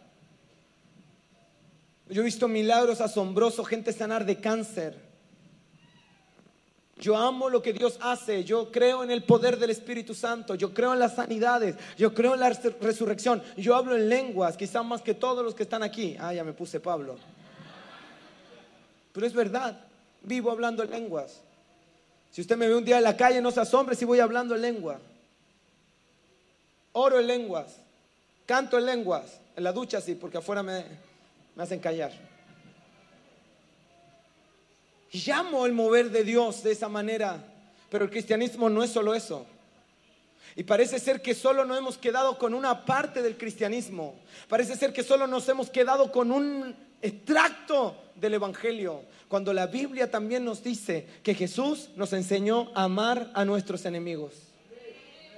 Yo 2.09 2.21
he 2.21 2.25
visto 2.25 2.47
milagros 2.47 3.01
asombrosos, 3.01 3.67
gente 3.67 3.91
sanar 3.91 4.25
de 4.25 4.39
cáncer. 4.39 5.14
Yo 6.97 7.17
amo 7.17 7.49
lo 7.49 7.61
que 7.61 7.73
Dios 7.73 7.97
hace, 7.99 8.45
yo 8.45 8.71
creo 8.71 9.03
en 9.03 9.11
el 9.11 9.23
poder 9.23 9.59
del 9.59 9.69
Espíritu 9.69 10.13
Santo, 10.13 10.55
yo 10.55 10.73
creo 10.73 10.93
en 10.93 10.99
las 10.99 11.15
sanidades, 11.15 11.75
yo 11.97 12.13
creo 12.13 12.35
en 12.35 12.39
la 12.39 12.49
resurrección, 12.49 13.43
yo 13.57 13.75
hablo 13.75 13.97
en 13.97 14.07
lenguas, 14.07 14.55
quizá 14.55 14.81
más 14.81 15.01
que 15.01 15.13
todos 15.13 15.43
los 15.43 15.53
que 15.53 15.63
están 15.63 15.83
aquí. 15.83 16.15
Ah, 16.19 16.33
ya 16.33 16.45
me 16.45 16.53
puse 16.53 16.79
Pablo. 16.79 17.17
Pero 19.11 19.27
es 19.27 19.33
verdad, 19.33 19.77
vivo 20.23 20.51
hablando 20.51 20.83
en 20.83 20.91
lenguas. 20.91 21.41
Si 22.31 22.41
usted 22.41 22.55
me 22.55 22.67
ve 22.67 22.75
un 22.75 22.85
día 22.85 22.97
en 22.97 23.03
la 23.03 23.17
calle, 23.17 23.41
no 23.41 23.51
se 23.51 23.59
asombre 23.59 23.95
si 23.95 24.05
voy 24.05 24.21
hablando 24.21 24.55
en 24.55 24.61
lengua. 24.61 24.99
Oro 26.93 27.19
en 27.19 27.27
lenguas, 27.27 27.75
canto 28.45 28.77
en 28.77 28.85
lenguas, 28.85 29.39
en 29.57 29.65
la 29.65 29.73
ducha 29.73 29.99
sí, 29.99 30.15
porque 30.15 30.37
afuera 30.37 30.63
me, 30.63 30.85
me 31.55 31.63
hacen 31.63 31.79
callar. 31.79 32.34
Llamo 35.11 35.65
el 35.65 35.73
mover 35.73 36.11
de 36.11 36.23
Dios 36.23 36.63
de 36.63 36.71
esa 36.71 36.89
manera, 36.89 37.43
pero 37.89 38.05
el 38.05 38.11
cristianismo 38.11 38.69
no 38.69 38.83
es 38.83 38.91
solo 38.91 39.13
eso. 39.15 39.45
Y 40.55 40.63
parece 40.63 40.99
ser 40.99 41.21
que 41.21 41.33
solo 41.33 41.65
nos 41.65 41.77
hemos 41.77 41.97
quedado 41.97 42.37
con 42.37 42.53
una 42.53 42.85
parte 42.85 43.21
del 43.21 43.37
cristianismo. 43.37 44.15
Parece 44.47 44.75
ser 44.75 44.93
que 44.93 45.03
solo 45.03 45.27
nos 45.27 45.47
hemos 45.49 45.69
quedado 45.69 46.11
con 46.11 46.31
un 46.31 46.75
extracto 47.01 47.95
del 48.15 48.35
Evangelio. 48.35 49.03
Cuando 49.27 49.51
la 49.53 49.67
Biblia 49.67 50.09
también 50.09 50.45
nos 50.45 50.63
dice 50.63 51.07
que 51.23 51.35
Jesús 51.35 51.89
nos 51.95 52.13
enseñó 52.13 52.71
a 52.73 52.83
amar 52.83 53.31
a 53.33 53.43
nuestros 53.43 53.85
enemigos. 53.85 54.33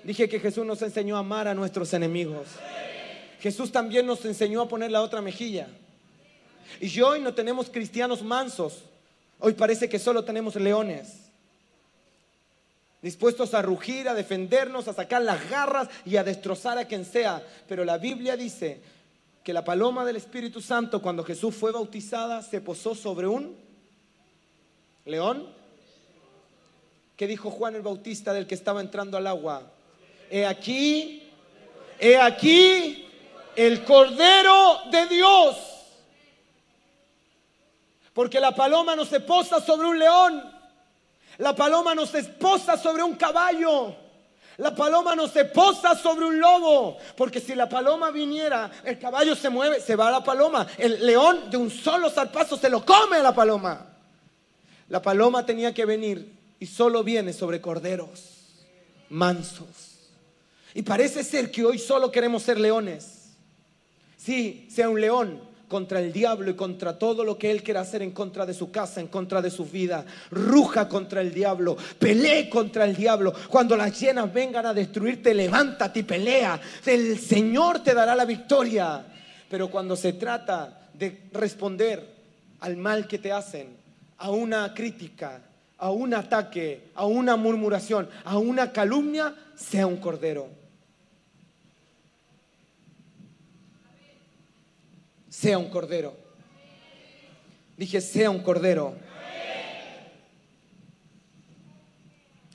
Dije 0.04 0.30
que 0.30 0.40
Jesús 0.40 0.66
nos 0.66 0.82
enseñó 0.84 1.18
a 1.18 1.20
amar 1.20 1.48
a 1.48 1.56
nuestros 1.56 1.94
enemigos. 1.94 2.48
Jesús 3.40 3.72
también 3.72 4.06
nos 4.06 4.24
enseñó 4.26 4.62
a 4.62 4.70
poner 4.70 4.92
la 4.92 5.02
otra 5.02 5.22
mejilla. 5.22 5.68
Y 6.80 7.02
hoy 7.02 7.22
no 7.22 7.34
tenemos 7.34 7.70
cristianos 7.70 8.22
mansos, 8.22 8.84
Hoy 9.40 9.54
parece 9.54 9.88
que 9.88 10.00
solo 10.00 10.24
tenemos 10.24 10.56
leones, 10.56 11.30
dispuestos 13.02 13.54
a 13.54 13.62
rugir, 13.62 14.10
a 14.10 14.16
defendernos, 14.16 14.88
a 14.88 14.94
sacar 14.94 15.22
las 15.22 15.50
garras 15.50 15.90
y 16.06 16.18
a 16.18 16.24
destrozar 16.24 16.78
a 16.78 16.86
quien 16.86 17.06
sea. 17.06 17.46
Pero 17.68 17.86
la 17.86 17.98
Biblia 17.98 18.36
dice 18.36 18.82
que 19.44 19.54
la 19.54 19.64
paloma 19.64 20.04
del 20.06 20.16
Espíritu 20.16 20.60
Santo, 20.60 21.02
cuando 21.02 21.24
Jesús 21.24 21.56
fue 21.56 21.72
bautizada, 21.72 22.42
se 22.42 22.62
posó 22.62 22.96
sobre 22.96 23.28
un 23.28 23.56
león. 25.06 25.48
¿Qué 27.16 27.28
dijo 27.28 27.52
Juan 27.52 27.76
el 27.76 27.82
Bautista 27.82 28.34
del 28.34 28.48
que 28.48 28.56
estaba 28.56 28.82
entrando 28.82 29.18
al 29.18 29.28
agua? 29.28 29.72
He 30.30 30.46
aquí, 30.46 31.30
he 32.00 32.18
aquí 32.18 33.08
el 33.56 33.84
Cordero 33.84 34.80
de 34.92 35.08
Dios 35.08 35.77
porque 38.18 38.40
la 38.40 38.56
paloma 38.56 38.96
no 38.96 39.06
se 39.06 39.20
posa 39.20 39.62
sobre 39.62 39.88
un 39.88 40.00
león. 40.00 40.44
La 41.38 41.56
paloma 41.56 41.94
no 41.94 42.08
se 42.08 42.24
posa 42.24 42.76
sobre 42.76 43.04
un 43.04 43.14
caballo. 43.14 43.96
La 44.58 44.74
paloma 44.74 45.16
no 45.16 45.28
se 45.28 45.46
posa 45.46 45.96
sobre 45.96 46.26
un 46.26 46.40
lobo, 46.40 46.98
porque 47.16 47.40
si 47.40 47.54
la 47.54 47.70
paloma 47.70 48.10
viniera, 48.10 48.72
el 48.84 48.98
caballo 48.98 49.36
se 49.36 49.52
mueve, 49.52 49.80
se 49.82 49.96
va 49.96 50.08
a 50.08 50.12
la 50.14 50.24
paloma. 50.24 50.66
El 50.80 51.06
león 51.06 51.52
de 51.52 51.58
un 51.58 51.70
solo 51.70 52.10
zarpazo 52.10 52.58
se 52.58 52.72
lo 52.72 52.84
come 52.84 53.18
a 53.18 53.22
la 53.22 53.36
paloma. 53.36 53.86
La 54.90 55.00
paloma 55.00 55.46
tenía 55.46 55.72
que 55.72 55.86
venir 55.86 56.34
y 56.60 56.66
solo 56.66 57.04
viene 57.04 57.34
sobre 57.34 57.62
corderos 57.62 58.56
mansos. 59.10 60.10
Y 60.74 60.82
parece 60.82 61.24
ser 61.24 61.52
que 61.52 61.64
hoy 61.64 61.78
solo 61.78 62.12
queremos 62.12 62.42
ser 62.42 62.60
leones. 62.60 63.36
Sí, 64.18 64.68
sea 64.72 64.90
un 64.90 65.00
león, 65.00 65.40
contra 65.68 66.00
el 66.00 66.14
diablo 66.14 66.52
y 66.52 66.56
contra 66.56 66.98
todo 66.98 67.24
lo 67.24 67.38
que 67.38 67.52
él 67.52 67.64
quiera 67.64 67.82
hacer 67.82 68.02
en 68.02 68.12
contra 68.12 68.46
de 68.46 68.54
su 68.54 68.72
casa, 68.72 69.02
en 69.02 69.08
contra 69.08 69.42
de 69.42 69.50
su 69.50 69.66
vida. 69.66 70.06
Ruja 70.32 70.88
contra 70.88 71.22
el 71.22 71.34
diablo, 71.34 71.78
pelee 72.00 72.50
contra 72.50 72.86
el 72.86 72.96
diablo. 72.96 73.34
Cuando 73.50 73.76
las 73.76 74.00
llenas 74.00 74.34
vengan 74.34 74.66
a 74.66 74.74
destruirte, 74.74 75.34
levántate 75.34 76.00
y 76.00 76.04
pelea. 76.04 76.60
El 76.86 77.20
Señor 77.20 77.84
te 77.84 77.94
dará 77.94 78.16
la 78.16 78.26
victoria. 78.26 79.06
Pero 79.50 79.70
cuando 79.70 79.96
se 79.96 80.14
trata 80.14 80.90
de 80.94 81.24
responder 81.34 82.16
al 82.60 82.78
mal 82.78 83.08
que 83.08 83.18
te 83.18 83.32
hacen, 83.32 83.76
a 84.18 84.32
una 84.32 84.74
crítica, 84.74 85.42
a 85.78 85.92
un 85.92 86.14
ataque, 86.14 86.90
a 86.96 87.06
una 87.06 87.36
murmuración, 87.36 88.10
a 88.24 88.38
una 88.38 88.72
calumnia, 88.72 89.34
sea 89.56 89.88
un 89.88 89.98
cordero. 89.98 90.50
Sea 95.40 95.60
un 95.60 95.70
cordero. 95.70 96.16
Dije, 97.78 98.02
sea 98.02 98.32
un 98.32 98.40
cordero. 98.40 98.96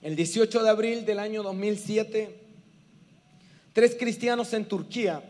El 0.01 0.17
18 0.17 0.65
de 0.65 0.69
abril 0.69 1.05
del 1.05 1.21
año 1.21 1.45
2007, 1.45 2.41
tres 3.73 3.95
cristianos 3.97 4.53
en 4.53 4.65
Turquía 4.65 5.23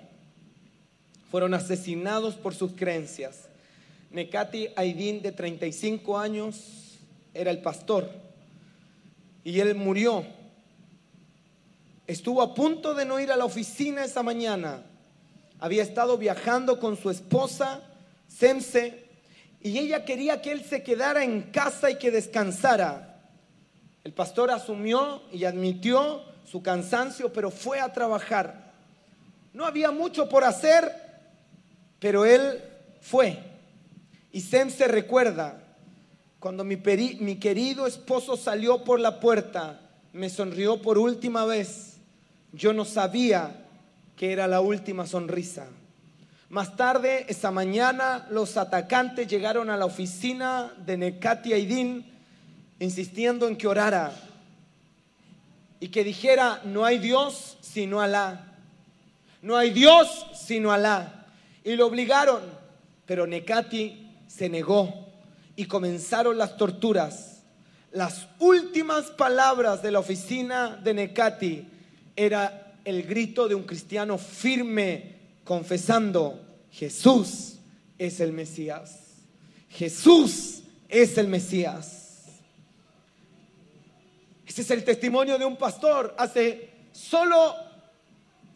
fueron 1.30 1.52
asesinados 1.52 2.36
por 2.36 2.54
sus 2.54 2.72
creencias. 2.72 3.50
Nekati 4.12 4.68
Aydin, 4.74 5.20
de 5.20 5.32
35 5.32 6.18
años, 6.18 6.98
era 7.34 7.50
el 7.50 7.60
pastor 7.60 8.08
y 9.44 9.60
él 9.60 9.74
murió. 9.74 10.24
Estuvo 12.06 12.40
a 12.40 12.54
punto 12.54 12.94
de 12.94 13.04
no 13.04 13.20
ir 13.20 13.30
a 13.30 13.36
la 13.36 13.44
oficina 13.44 14.04
esa 14.04 14.22
mañana. 14.22 14.86
Había 15.62 15.85
estado 15.85 16.18
viajando 16.18 16.81
con 16.81 16.96
su 16.96 17.09
esposa, 17.09 17.83
Semse, 18.27 19.05
y 19.61 19.79
ella 19.79 20.05
quería 20.05 20.42
que 20.42 20.51
él 20.51 20.64
se 20.64 20.83
quedara 20.83 21.22
en 21.22 21.42
casa 21.53 21.88
y 21.88 21.98
que 21.98 22.11
descansara. 22.11 23.22
El 24.03 24.12
pastor 24.12 24.51
asumió 24.51 25.22
y 25.31 25.44
admitió 25.44 26.25
su 26.51 26.64
cansancio, 26.64 27.33
pero 27.33 27.53
fue 27.53 27.79
a 27.79 27.92
trabajar. 27.92 28.72
No 29.53 29.64
había 29.64 29.92
mucho 29.92 30.29
por 30.29 30.42
hacer, 30.42 30.90
pero 32.01 32.25
él 32.25 32.61
fue. 33.01 33.38
Y 34.33 34.40
Sem 34.40 34.68
se 34.68 34.88
recuerda, 34.88 35.62
cuando 36.40 36.64
mi, 36.64 36.75
mi, 37.20 37.37
querido 37.37 37.87
esposo 37.87 38.37
salió 38.37 38.83
por 38.83 38.98
la 38.98 39.20
puerta, 39.20 39.79
me 40.12 40.29
sonrió 40.29 40.83
por 40.83 40.98
última 40.98 41.44
vez. 41.44 41.98
Yo 42.51 42.72
no 42.72 42.85
sabía 42.85 43.62
que 44.16 44.33
era 44.33 44.46
la 44.46 44.61
última 44.61 45.07
sonrisa. 45.07 45.66
Más 46.48 46.77
tarde, 46.77 47.25
esa 47.29 47.51
mañana, 47.51 48.27
los 48.31 48.57
atacantes 48.57 49.27
llegaron 49.27 49.70
a 49.70 49.77
la 49.77 49.87
oficina 49.87 50.72
de 50.85 50.98
Nekati 50.98 51.53
Aidin 51.53 52.05
insistiendo 52.79 53.48
en 53.48 53.57
que 53.57 53.66
orara 53.66 54.12
y 55.81 55.88
que 55.88 56.05
dijera, 56.05 56.61
no 56.64 56.85
hay 56.85 56.98
Dios 56.98 57.57
sino 57.61 58.01
Alá. 58.01 58.53
No 59.40 59.57
hay 59.57 59.70
Dios 59.70 60.27
sino 60.35 60.72
Alá 60.72 61.27
y 61.64 61.77
lo 61.77 61.87
obligaron, 61.87 62.42
pero 63.07 63.27
Nekati 63.27 64.11
se 64.27 64.48
negó 64.48 64.92
y 65.57 65.66
comenzaron 65.66 66.38
las 66.38 66.57
torturas. 66.57 67.42
Las 67.92 68.27
últimas 68.38 69.11
palabras 69.11 69.83
de 69.83 69.90
la 69.90 69.98
oficina 69.98 70.77
de 70.77 70.94
Nekati 70.94 71.68
era 72.16 72.62
el 72.85 73.03
grito 73.05 73.49
de 73.49 73.55
un 73.55 73.64
cristiano 73.64 74.18
firme 74.18 75.16
confesando, 75.45 76.40
Jesús 76.71 77.59
es 77.99 78.21
el 78.21 78.33
Mesías. 78.33 78.99
Jesús 79.68 80.62
es 80.88 81.16
el 81.18 81.29
Mesías. 81.29 82.25
Ese 84.47 84.62
es 84.62 84.71
el 84.71 84.85
testimonio 84.85 85.38
de 85.38 85.45
un 85.45 85.57
pastor 85.57 86.14
hace 86.18 86.71
solo 86.92 87.55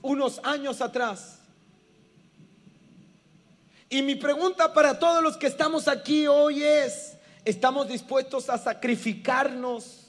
unos 0.02 0.40
años 0.42 0.80
atrás. 0.80 1.38
Y 3.88 4.02
mi 4.02 4.16
pregunta 4.16 4.72
para 4.72 4.98
todos 4.98 5.22
los 5.22 5.36
que 5.36 5.46
estamos 5.46 5.88
aquí 5.88 6.26
hoy 6.26 6.62
es, 6.62 7.14
¿estamos 7.44 7.88
dispuestos 7.88 8.50
a 8.50 8.58
sacrificarnos? 8.58 10.05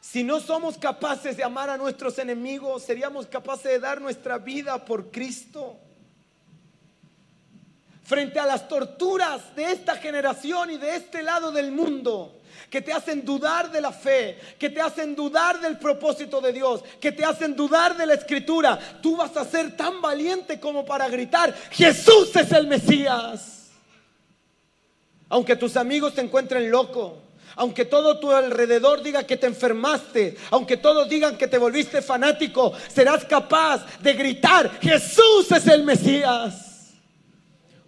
Si 0.00 0.24
no 0.24 0.40
somos 0.40 0.78
capaces 0.78 1.36
de 1.36 1.44
amar 1.44 1.68
a 1.68 1.76
nuestros 1.76 2.18
enemigos, 2.18 2.82
¿seríamos 2.82 3.26
capaces 3.26 3.72
de 3.72 3.78
dar 3.78 4.00
nuestra 4.00 4.38
vida 4.38 4.82
por 4.84 5.10
Cristo? 5.10 5.76
Frente 8.02 8.40
a 8.40 8.46
las 8.46 8.66
torturas 8.66 9.54
de 9.54 9.70
esta 9.70 9.96
generación 9.96 10.70
y 10.70 10.78
de 10.78 10.96
este 10.96 11.22
lado 11.22 11.52
del 11.52 11.70
mundo, 11.70 12.40
que 12.70 12.80
te 12.80 12.92
hacen 12.92 13.24
dudar 13.24 13.70
de 13.70 13.80
la 13.80 13.92
fe, 13.92 14.38
que 14.58 14.70
te 14.70 14.80
hacen 14.80 15.14
dudar 15.14 15.60
del 15.60 15.78
propósito 15.78 16.40
de 16.40 16.52
Dios, 16.52 16.82
que 17.00 17.12
te 17.12 17.24
hacen 17.24 17.54
dudar 17.54 17.96
de 17.96 18.06
la 18.06 18.14
escritura, 18.14 18.78
tú 19.02 19.16
vas 19.16 19.36
a 19.36 19.44
ser 19.44 19.76
tan 19.76 20.00
valiente 20.00 20.58
como 20.58 20.84
para 20.84 21.08
gritar, 21.08 21.54
Jesús 21.70 22.34
es 22.34 22.50
el 22.52 22.66
Mesías. 22.66 23.70
Aunque 25.28 25.54
tus 25.54 25.76
amigos 25.76 26.14
te 26.14 26.22
encuentren 26.22 26.70
loco, 26.70 27.18
aunque 27.56 27.84
todo 27.84 28.18
tu 28.18 28.30
alrededor 28.30 29.02
diga 29.02 29.24
que 29.24 29.36
te 29.36 29.46
enfermaste, 29.46 30.36
aunque 30.50 30.76
todos 30.76 31.08
digan 31.08 31.36
que 31.36 31.48
te 31.48 31.58
volviste 31.58 32.02
fanático, 32.02 32.72
serás 32.88 33.24
capaz 33.24 33.84
de 34.00 34.12
gritar, 34.14 34.70
Jesús 34.80 35.50
es 35.50 35.66
el 35.66 35.84
Mesías. 35.84 36.69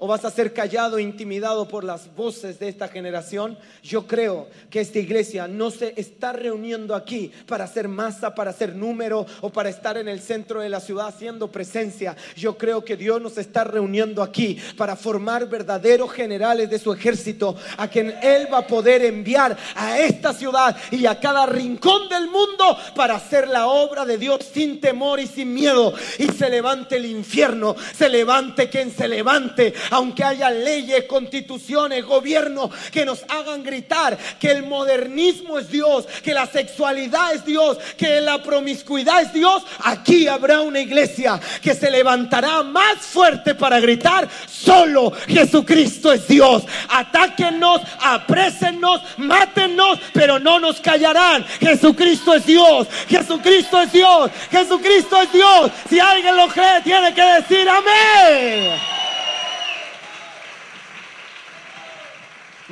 ¿O 0.05 0.09
vas 0.09 0.25
a 0.25 0.33
ser 0.33 0.53
callado 0.53 0.99
e 0.99 1.03
intimidado 1.03 1.69
por 1.69 1.85
las 1.85 2.13
voces 2.17 2.59
de 2.59 2.69
esta 2.69 2.89
generación? 2.89 3.57
Yo 3.85 4.05
creo 4.09 4.49
que 4.69 4.81
esta 4.81 4.99
iglesia 4.99 5.47
no 5.47 5.71
se 5.71 5.95
está 5.97 6.33
reuniendo 6.33 6.97
aquí 6.97 7.31
para 7.47 7.63
hacer 7.63 7.87
masa, 7.87 8.35
para 8.35 8.51
hacer 8.51 8.75
número 8.75 9.25
o 9.43 9.51
para 9.51 9.69
estar 9.69 9.97
en 9.97 10.09
el 10.09 10.21
centro 10.21 10.61
de 10.61 10.69
la 10.69 10.81
ciudad 10.81 11.07
haciendo 11.07 11.53
presencia. 11.53 12.17
Yo 12.35 12.59
creo 12.59 12.85
que 12.85 12.97
Dios 12.97 13.23
nos 13.23 13.39
está 13.39 13.63
reuniendo 13.63 14.25
aquí 14.25 14.59
para 14.77 14.97
formar 14.97 15.49
verdaderos 15.49 16.11
generales 16.11 16.69
de 16.69 16.81
su 16.81 16.93
ejército 16.93 17.55
a 17.77 17.87
quien 17.87 18.13
Él 18.25 18.53
va 18.53 18.59
a 18.59 18.67
poder 18.67 19.05
enviar 19.05 19.57
a 19.77 20.01
esta 20.01 20.33
ciudad 20.33 20.77
y 20.91 21.07
a 21.07 21.21
cada 21.21 21.47
rincón 21.47 22.09
del 22.09 22.27
mundo 22.27 22.77
para 22.97 23.15
hacer 23.15 23.47
la 23.47 23.69
obra 23.69 24.05
de 24.05 24.19
Dios 24.19 24.51
sin 24.53 24.81
temor 24.81 25.21
y 25.21 25.29
sin 25.29 25.55
miedo. 25.55 25.95
Y 26.19 26.27
se 26.33 26.51
levante 26.51 26.97
el 26.97 27.07
infierno, 27.07 27.77
se 27.97 28.09
levante 28.09 28.69
quien 28.69 28.91
se 28.91 29.07
levante 29.07 29.73
aunque 29.93 30.25
haya 30.25 30.51
leyes, 30.51 31.05
constituciones, 31.05 32.05
gobierno 32.05 32.71
que 32.91 33.05
nos 33.05 33.25
hagan 33.29 33.63
gritar 33.63 34.17
que 34.41 34.51
el 34.51 34.65
modernismo 34.65 35.59
es 35.59 35.71
Dios, 35.71 36.07
que 36.23 36.33
la 36.33 36.47
sexualidad 36.47 37.35
es 37.35 37.45
Dios, 37.45 37.79
que 37.97 38.21
la 38.21 38.43
promiscuidad 38.43 39.23
es 39.23 39.33
Dios, 39.33 39.63
aquí 39.85 40.27
habrá 40.27 40.63
una 40.63 40.81
iglesia 40.81 41.39
que 41.61 41.75
se 41.75 41.91
levantará 41.91 42.63
más 42.63 42.99
fuerte 43.01 43.55
para 43.55 43.81
gritar, 43.81 44.29
solo 44.49 45.13
Jesucristo 45.29 46.13
es 46.13 46.27
Dios. 46.27 46.65
Atáquennos, 46.89 47.83
aprésennos, 48.01 49.03
mátennos, 49.19 49.99
pero 50.13 50.39
no 50.39 50.59
nos 50.59 50.81
callarán. 50.81 51.45
Jesucristo 51.61 52.35
es 52.35 52.47
Dios, 52.47 52.89
Jesucristo 53.09 53.81
es 53.81 53.93
Dios, 53.93 54.31
Jesucristo 54.51 55.21
es 55.21 55.33
Dios. 55.33 55.71
Si 55.89 56.01
alguien 56.01 56.37
lo 56.37 56.49
cree, 56.49 56.81
tiene 56.83 57.13
que 57.13 57.23
decir 57.23 57.69
amén. 57.69 58.92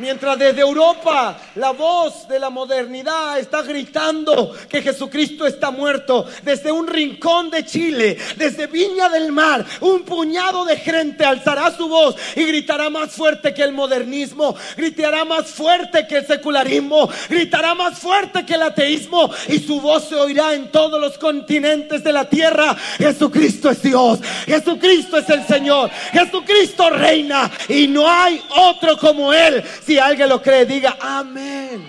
Mientras 0.00 0.38
desde 0.38 0.62
Europa 0.62 1.38
la 1.56 1.72
voz 1.72 2.26
de 2.26 2.38
la 2.38 2.48
modernidad 2.48 3.38
está 3.38 3.60
gritando 3.62 4.54
que 4.68 4.80
Jesucristo 4.80 5.46
está 5.46 5.70
muerto. 5.70 6.26
Desde 6.42 6.72
un 6.72 6.86
rincón 6.86 7.50
de 7.50 7.66
Chile, 7.66 8.16
desde 8.36 8.66
Viña 8.66 9.10
del 9.10 9.30
Mar, 9.30 9.64
un 9.80 10.02
puñado 10.02 10.64
de 10.64 10.76
gente 10.76 11.24
alzará 11.24 11.76
su 11.76 11.86
voz 11.86 12.16
y 12.34 12.44
gritará 12.44 12.88
más 12.88 13.12
fuerte 13.12 13.52
que 13.52 13.62
el 13.62 13.72
modernismo, 13.72 14.56
gritará 14.74 15.26
más 15.26 15.48
fuerte 15.48 16.06
que 16.06 16.18
el 16.18 16.26
secularismo, 16.26 17.10
gritará 17.28 17.74
más 17.74 17.98
fuerte 17.98 18.46
que 18.46 18.54
el 18.54 18.62
ateísmo 18.62 19.30
y 19.48 19.58
su 19.58 19.82
voz 19.82 20.08
se 20.08 20.14
oirá 20.14 20.54
en 20.54 20.70
todos 20.70 20.98
los 20.98 21.18
continentes 21.18 22.02
de 22.02 22.12
la 22.12 22.24
tierra. 22.24 22.74
Jesucristo 22.96 23.68
es 23.68 23.82
Dios, 23.82 24.20
Jesucristo 24.46 25.18
es 25.18 25.28
el 25.28 25.46
Señor, 25.46 25.90
Jesucristo 26.12 26.88
reina 26.88 27.50
y 27.68 27.86
no 27.86 28.08
hay 28.08 28.42
otro 28.48 28.96
como 28.96 29.32
Él. 29.34 29.62
Si 29.90 29.98
alguien 29.98 30.28
lo 30.28 30.40
cree, 30.40 30.64
diga 30.66 30.96
amén. 31.00 31.84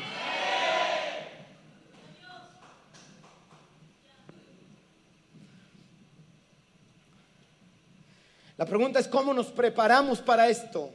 La 8.57 8.65
pregunta 8.65 8.97
es 8.97 9.07
cómo 9.07 9.35
nos 9.35 9.51
preparamos 9.51 10.19
para 10.19 10.49
esto. 10.49 10.91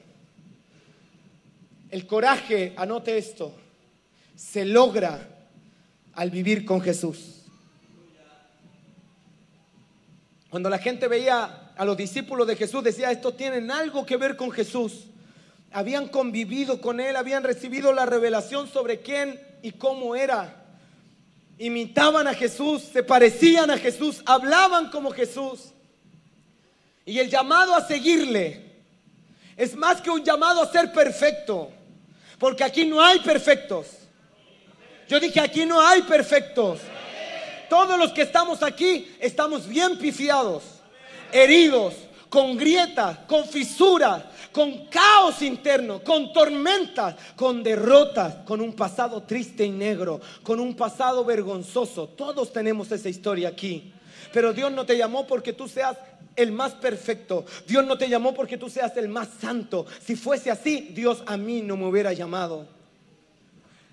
El 1.90 2.08
coraje, 2.08 2.74
anote 2.76 3.16
esto, 3.16 3.54
se 4.34 4.64
logra 4.64 5.28
al 6.12 6.32
vivir 6.32 6.64
con 6.64 6.80
Jesús. 6.80 7.44
Cuando 10.50 10.68
la 10.68 10.78
gente 10.78 11.06
veía 11.06 11.70
a 11.76 11.84
los 11.84 11.96
discípulos 11.96 12.48
de 12.48 12.56
Jesús, 12.56 12.82
decía, 12.82 13.12
esto 13.12 13.32
tienen 13.32 13.70
algo 13.70 14.04
que 14.04 14.16
ver 14.16 14.36
con 14.36 14.50
Jesús 14.50 15.04
habían 15.72 16.08
convivido 16.08 16.80
con 16.80 17.00
él, 17.00 17.16
habían 17.16 17.42
recibido 17.42 17.92
la 17.92 18.06
revelación 18.06 18.68
sobre 18.68 19.00
quién 19.00 19.40
y 19.62 19.72
cómo 19.72 20.16
era. 20.16 20.64
Imitaban 21.58 22.28
a 22.28 22.34
Jesús, 22.34 22.82
se 22.92 23.02
parecían 23.02 23.70
a 23.70 23.78
Jesús, 23.78 24.22
hablaban 24.26 24.90
como 24.90 25.10
Jesús. 25.10 25.72
Y 27.04 27.18
el 27.18 27.30
llamado 27.30 27.74
a 27.74 27.86
seguirle 27.86 28.62
es 29.56 29.74
más 29.74 30.00
que 30.00 30.10
un 30.10 30.22
llamado 30.22 30.60
a 30.60 30.70
ser 30.70 30.92
perfecto, 30.92 31.70
porque 32.38 32.64
aquí 32.64 32.84
no 32.84 33.02
hay 33.02 33.20
perfectos. 33.20 33.86
Yo 35.08 35.20
dije, 35.20 35.40
aquí 35.40 35.64
no 35.64 35.80
hay 35.80 36.02
perfectos. 36.02 36.80
Todos 37.70 37.98
los 37.98 38.12
que 38.12 38.22
estamos 38.22 38.62
aquí 38.62 39.14
estamos 39.18 39.66
bien 39.66 39.98
pifiados, 39.98 40.62
heridos, 41.32 41.94
con 42.28 42.56
grietas, 42.56 43.18
con 43.26 43.46
fisuras, 43.48 44.24
con 44.56 44.86
caos 44.86 45.42
interno, 45.42 46.02
con 46.02 46.32
tormentas, 46.32 47.14
con 47.36 47.62
derrotas, 47.62 48.36
con 48.46 48.62
un 48.62 48.72
pasado 48.72 49.22
triste 49.24 49.66
y 49.66 49.68
negro, 49.68 50.18
con 50.42 50.60
un 50.60 50.74
pasado 50.74 51.26
vergonzoso. 51.26 52.08
Todos 52.08 52.54
tenemos 52.54 52.90
esa 52.90 53.10
historia 53.10 53.50
aquí. 53.50 53.92
Pero 54.32 54.54
Dios 54.54 54.72
no 54.72 54.86
te 54.86 54.96
llamó 54.96 55.26
porque 55.26 55.52
tú 55.52 55.68
seas 55.68 55.98
el 56.34 56.52
más 56.52 56.72
perfecto. 56.72 57.44
Dios 57.66 57.84
no 57.84 57.98
te 57.98 58.08
llamó 58.08 58.32
porque 58.32 58.56
tú 58.56 58.70
seas 58.70 58.96
el 58.96 59.10
más 59.10 59.28
santo. 59.38 59.84
Si 60.02 60.16
fuese 60.16 60.50
así, 60.50 60.88
Dios 60.94 61.22
a 61.26 61.36
mí 61.36 61.60
no 61.60 61.76
me 61.76 61.84
hubiera 61.84 62.14
llamado. 62.14 62.66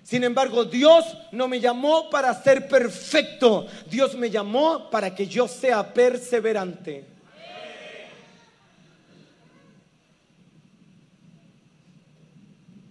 Sin 0.02 0.24
embargo, 0.24 0.64
Dios 0.64 1.04
no 1.30 1.46
me 1.46 1.60
llamó 1.60 2.08
para 2.08 2.32
ser 2.42 2.68
perfecto. 2.68 3.66
Dios 3.90 4.14
me 4.14 4.30
llamó 4.30 4.88
para 4.88 5.14
que 5.14 5.26
yo 5.26 5.46
sea 5.46 5.92
perseverante. 5.92 7.13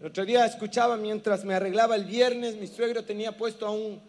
El 0.03 0.09
otro 0.09 0.25
día 0.25 0.45
escuchaba 0.45 0.97
mientras 0.97 1.45
me 1.45 1.53
arreglaba 1.53 1.95
el 1.95 2.03
viernes, 2.03 2.57
mi 2.57 2.67
suegro 2.67 3.05
tenía 3.05 3.37
puesto 3.37 3.65
a 3.65 3.71
un 3.71 4.01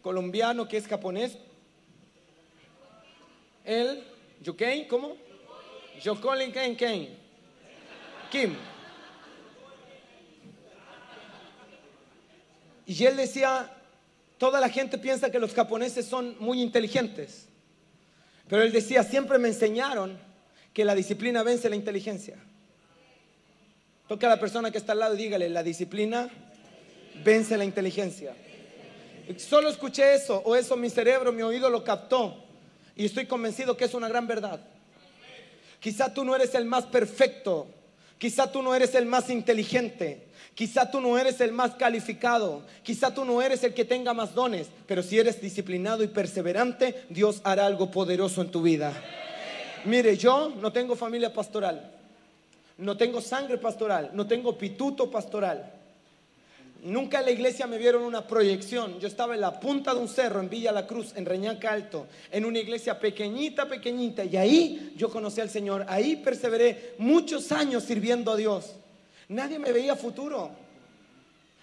colombiano 0.00 0.68
que 0.68 0.76
es 0.76 0.86
japonés. 0.86 1.36
Él, 3.64 4.04
Yuken, 4.40 4.86
¿cómo? 4.86 5.16
Jokolin 6.00 6.52
Ken 6.52 6.76
Ken. 6.76 7.08
Kim. 8.30 8.54
Y 12.86 13.04
él 13.04 13.16
decía, 13.16 13.68
toda 14.38 14.60
la 14.60 14.68
gente 14.68 14.96
piensa 14.96 15.32
que 15.32 15.40
los 15.40 15.54
japoneses 15.54 16.06
son 16.06 16.36
muy 16.38 16.62
inteligentes. 16.62 17.48
Pero 18.46 18.62
él 18.62 18.70
decía, 18.70 19.02
siempre 19.02 19.40
me 19.40 19.48
enseñaron 19.48 20.16
que 20.72 20.84
la 20.84 20.94
disciplina 20.94 21.42
vence 21.42 21.68
la 21.68 21.74
inteligencia. 21.74 22.36
Toca 24.12 24.26
a 24.26 24.28
la 24.28 24.38
persona 24.38 24.70
que 24.70 24.76
está 24.76 24.92
al 24.92 24.98
lado 24.98 25.14
y 25.14 25.16
dígale, 25.16 25.48
la 25.48 25.62
disciplina 25.62 26.28
vence 27.24 27.56
la 27.56 27.64
inteligencia. 27.64 28.34
Solo 29.38 29.70
escuché 29.70 30.12
eso, 30.12 30.42
o 30.44 30.54
eso 30.54 30.76
mi 30.76 30.90
cerebro, 30.90 31.32
mi 31.32 31.40
oído 31.40 31.70
lo 31.70 31.82
captó. 31.82 32.36
Y 32.94 33.06
estoy 33.06 33.24
convencido 33.24 33.74
que 33.74 33.86
es 33.86 33.94
una 33.94 34.08
gran 34.08 34.26
verdad. 34.26 34.60
Quizá 35.80 36.12
tú 36.12 36.26
no 36.26 36.36
eres 36.36 36.54
el 36.54 36.66
más 36.66 36.84
perfecto, 36.84 37.68
quizá 38.18 38.52
tú 38.52 38.62
no 38.62 38.74
eres 38.74 38.94
el 38.96 39.06
más 39.06 39.30
inteligente, 39.30 40.26
quizá 40.54 40.90
tú 40.90 41.00
no 41.00 41.16
eres 41.16 41.40
el 41.40 41.52
más 41.52 41.76
calificado, 41.76 42.66
quizá 42.82 43.14
tú 43.14 43.24
no 43.24 43.40
eres 43.40 43.64
el 43.64 43.72
que 43.72 43.86
tenga 43.86 44.12
más 44.12 44.34
dones, 44.34 44.66
pero 44.86 45.02
si 45.02 45.18
eres 45.18 45.40
disciplinado 45.40 46.04
y 46.04 46.08
perseverante, 46.08 47.06
Dios 47.08 47.40
hará 47.44 47.64
algo 47.64 47.90
poderoso 47.90 48.42
en 48.42 48.50
tu 48.50 48.60
vida. 48.60 48.92
Mire, 49.86 50.18
yo 50.18 50.52
no 50.60 50.70
tengo 50.70 50.96
familia 50.96 51.32
pastoral, 51.32 52.01
no 52.78 52.96
tengo 52.96 53.20
sangre 53.20 53.58
pastoral, 53.58 54.10
no 54.14 54.26
tengo 54.26 54.56
pituto 54.56 55.10
pastoral. 55.10 55.72
Nunca 56.82 57.20
en 57.20 57.26
la 57.26 57.30
iglesia 57.30 57.68
me 57.68 57.78
vieron 57.78 58.02
una 58.02 58.26
proyección. 58.26 58.98
Yo 58.98 59.06
estaba 59.06 59.34
en 59.34 59.40
la 59.40 59.60
punta 59.60 59.94
de 59.94 60.00
un 60.00 60.08
cerro 60.08 60.40
en 60.40 60.50
Villa 60.50 60.72
La 60.72 60.84
Cruz, 60.84 61.12
en 61.14 61.24
Reñaca 61.24 61.70
Alto, 61.70 62.08
en 62.28 62.44
una 62.44 62.58
iglesia 62.58 62.98
pequeñita, 62.98 63.68
pequeñita. 63.68 64.24
Y 64.24 64.36
ahí 64.36 64.92
yo 64.96 65.08
conocí 65.08 65.40
al 65.40 65.48
Señor. 65.48 65.86
Ahí 65.88 66.16
perseveré 66.16 66.94
muchos 66.98 67.52
años 67.52 67.84
sirviendo 67.84 68.32
a 68.32 68.36
Dios. 68.36 68.74
Nadie 69.28 69.60
me 69.60 69.70
veía 69.70 69.94
futuro. 69.94 70.50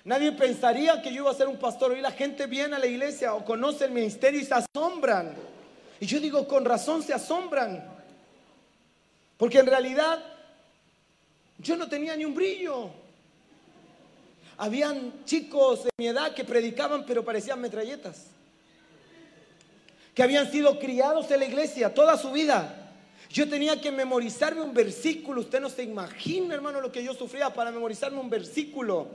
Nadie 0.05 0.31
pensaría 0.31 1.01
que 1.01 1.13
yo 1.13 1.23
iba 1.23 1.31
a 1.31 1.35
ser 1.35 1.49
un 1.49 1.57
pastor. 1.57 1.91
Hoy 1.91 1.99
la 1.99 2.11
gente 2.11 2.47
viene 2.47 2.77
a 2.77 2.79
la 2.79 2.87
iglesia 2.87 3.33
o 3.33 3.43
conoce 3.43 3.85
el 3.85 3.91
ministerio 3.91 4.39
y 4.39 4.45
se 4.45 4.53
asombran. 4.53 5.33
Y 5.99 6.05
yo 6.05 6.21
digo, 6.21 6.47
con 6.47 6.63
razón 6.63 7.03
se 7.03 7.13
asombran. 7.13 7.83
Porque 9.35 9.59
en 9.59 9.65
realidad 9.65 10.23
yo 11.59 11.75
no 11.75 11.87
tenía 11.87 12.15
ni 12.15 12.25
un 12.25 12.33
brillo. 12.33 12.89
Habían 14.57 15.23
chicos 15.25 15.83
de 15.83 15.89
mi 15.97 16.07
edad 16.07 16.33
que 16.33 16.43
predicaban 16.43 17.05
pero 17.05 17.23
parecían 17.23 17.61
metralletas. 17.61 18.27
Que 20.13 20.23
habían 20.23 20.51
sido 20.51 20.79
criados 20.79 21.29
en 21.31 21.39
la 21.39 21.45
iglesia 21.45 21.93
toda 21.93 22.17
su 22.17 22.31
vida. 22.31 22.91
Yo 23.29 23.47
tenía 23.47 23.79
que 23.79 23.91
memorizarme 23.91 24.61
un 24.61 24.73
versículo. 24.73 25.41
Usted 25.41 25.61
no 25.61 25.69
se 25.69 25.83
imagina, 25.83 26.55
hermano, 26.55 26.81
lo 26.81 26.91
que 26.91 27.03
yo 27.03 27.13
sufría 27.13 27.53
para 27.53 27.71
memorizarme 27.71 28.19
un 28.19 28.29
versículo. 28.29 29.07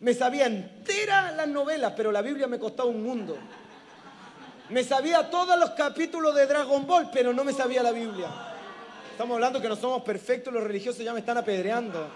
Me 0.00 0.12
sabía 0.12 0.46
entera 0.46 1.32
la 1.32 1.46
novela, 1.46 1.94
pero 1.94 2.12
la 2.12 2.20
Biblia 2.20 2.46
me 2.46 2.58
costaba 2.58 2.90
un 2.90 3.02
mundo. 3.02 3.38
Me 4.68 4.84
sabía 4.84 5.30
todos 5.30 5.58
los 5.58 5.70
capítulos 5.70 6.34
de 6.34 6.46
Dragon 6.46 6.86
Ball, 6.86 7.10
pero 7.10 7.32
no 7.32 7.44
me 7.44 7.52
sabía 7.52 7.82
la 7.82 7.92
Biblia. 7.92 8.28
Estamos 9.16 9.36
hablando 9.36 9.62
que 9.62 9.68
no 9.70 9.76
somos 9.76 10.02
perfectos, 10.02 10.52
los 10.52 10.62
religiosos 10.62 11.02
ya 11.02 11.14
me 11.14 11.20
están 11.20 11.38
apedreando. 11.38 12.06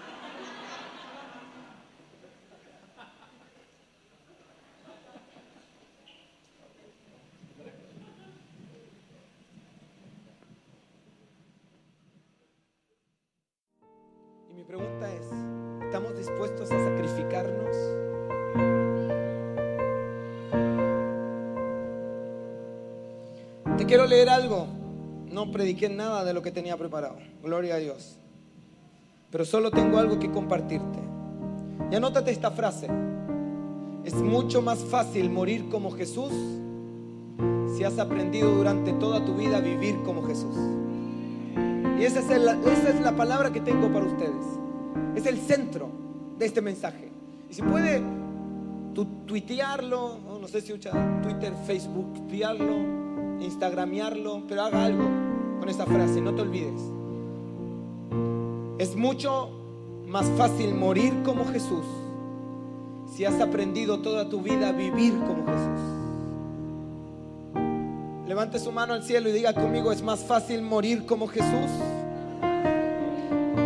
Y 14.51 14.53
mi 14.53 14.63
pregunta 14.63 15.11
es, 15.11 15.25
¿estamos 15.83 16.15
dispuestos 16.15 16.71
a 16.71 16.85
sacrificarnos? 16.85 17.75
Te 23.75 23.85
quiero 23.87 24.05
leer 24.05 24.29
algo. 24.29 24.70
No 25.41 25.51
prediqué 25.51 25.89
nada 25.89 26.23
de 26.23 26.35
lo 26.35 26.43
que 26.43 26.51
tenía 26.51 26.77
preparado. 26.77 27.17
Gloria 27.41 27.73
a 27.73 27.77
Dios. 27.79 28.19
Pero 29.31 29.43
solo 29.43 29.71
tengo 29.71 29.97
algo 29.97 30.19
que 30.19 30.29
compartirte. 30.29 30.99
Y 31.89 31.95
anótate 31.95 32.29
esta 32.29 32.51
frase. 32.51 32.87
Es 34.03 34.13
mucho 34.13 34.61
más 34.61 34.83
fácil 34.83 35.31
morir 35.31 35.67
como 35.67 35.89
Jesús 35.93 36.31
si 37.75 37.83
has 37.83 37.97
aprendido 37.97 38.51
durante 38.51 38.93
toda 38.93 39.25
tu 39.25 39.33
vida 39.33 39.57
a 39.57 39.61
vivir 39.61 40.03
como 40.03 40.21
Jesús. 40.27 40.55
Y 41.99 42.03
esa 42.03 42.19
es, 42.19 42.39
la, 42.39 42.51
esa 42.51 42.89
es 42.89 43.01
la 43.01 43.15
palabra 43.15 43.51
que 43.51 43.61
tengo 43.61 43.91
para 43.91 44.05
ustedes. 44.05 44.45
Es 45.15 45.25
el 45.25 45.39
centro 45.39 45.89
de 46.37 46.45
este 46.45 46.61
mensaje. 46.61 47.11
Y 47.49 47.55
si 47.55 47.63
puede 47.63 48.03
tu, 48.93 49.05
tuitearlo, 49.25 50.19
no, 50.39 50.47
sé 50.47 50.61
si 50.61 50.71
Twitter, 50.73 51.53
Facebook, 51.65 52.13
tuitearlo, 52.13 53.01
Instagramearlo, 53.39 54.43
pero 54.47 54.61
haga 54.61 54.85
algo 54.85 55.20
con 55.61 55.69
esa 55.69 55.85
frase, 55.85 56.19
no 56.19 56.33
te 56.33 56.41
olvides. 56.41 56.81
Es 58.79 58.95
mucho 58.95 59.51
más 60.07 60.25
fácil 60.35 60.73
morir 60.73 61.13
como 61.23 61.45
Jesús 61.45 61.85
si 63.15 63.25
has 63.25 63.39
aprendido 63.39 63.99
toda 63.99 64.27
tu 64.27 64.41
vida 64.41 64.69
a 64.69 64.71
vivir 64.71 65.13
como 65.19 65.45
Jesús. 65.45 65.79
Levante 68.27 68.57
su 68.57 68.71
mano 68.71 68.93
al 68.93 69.03
cielo 69.03 69.29
y 69.29 69.33
diga 69.33 69.53
conmigo, 69.53 69.91
es 69.91 70.01
más 70.01 70.21
fácil 70.21 70.63
morir 70.63 71.05
como 71.05 71.27
Jesús. 71.27 71.69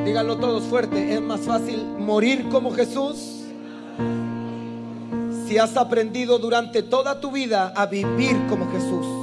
Díganlo 0.04 0.36
todos 0.36 0.64
fuerte, 0.64 1.14
es 1.14 1.22
más 1.22 1.42
fácil 1.42 1.82
morir 1.98 2.50
como 2.50 2.72
Jesús 2.72 3.46
si 5.48 5.58
has 5.58 5.78
aprendido 5.78 6.40
durante 6.40 6.84
toda 6.84 7.22
tu 7.22 7.32
vida 7.32 7.72
a 7.74 7.86
vivir 7.86 8.36
como 8.50 8.70
Jesús. 8.74 9.15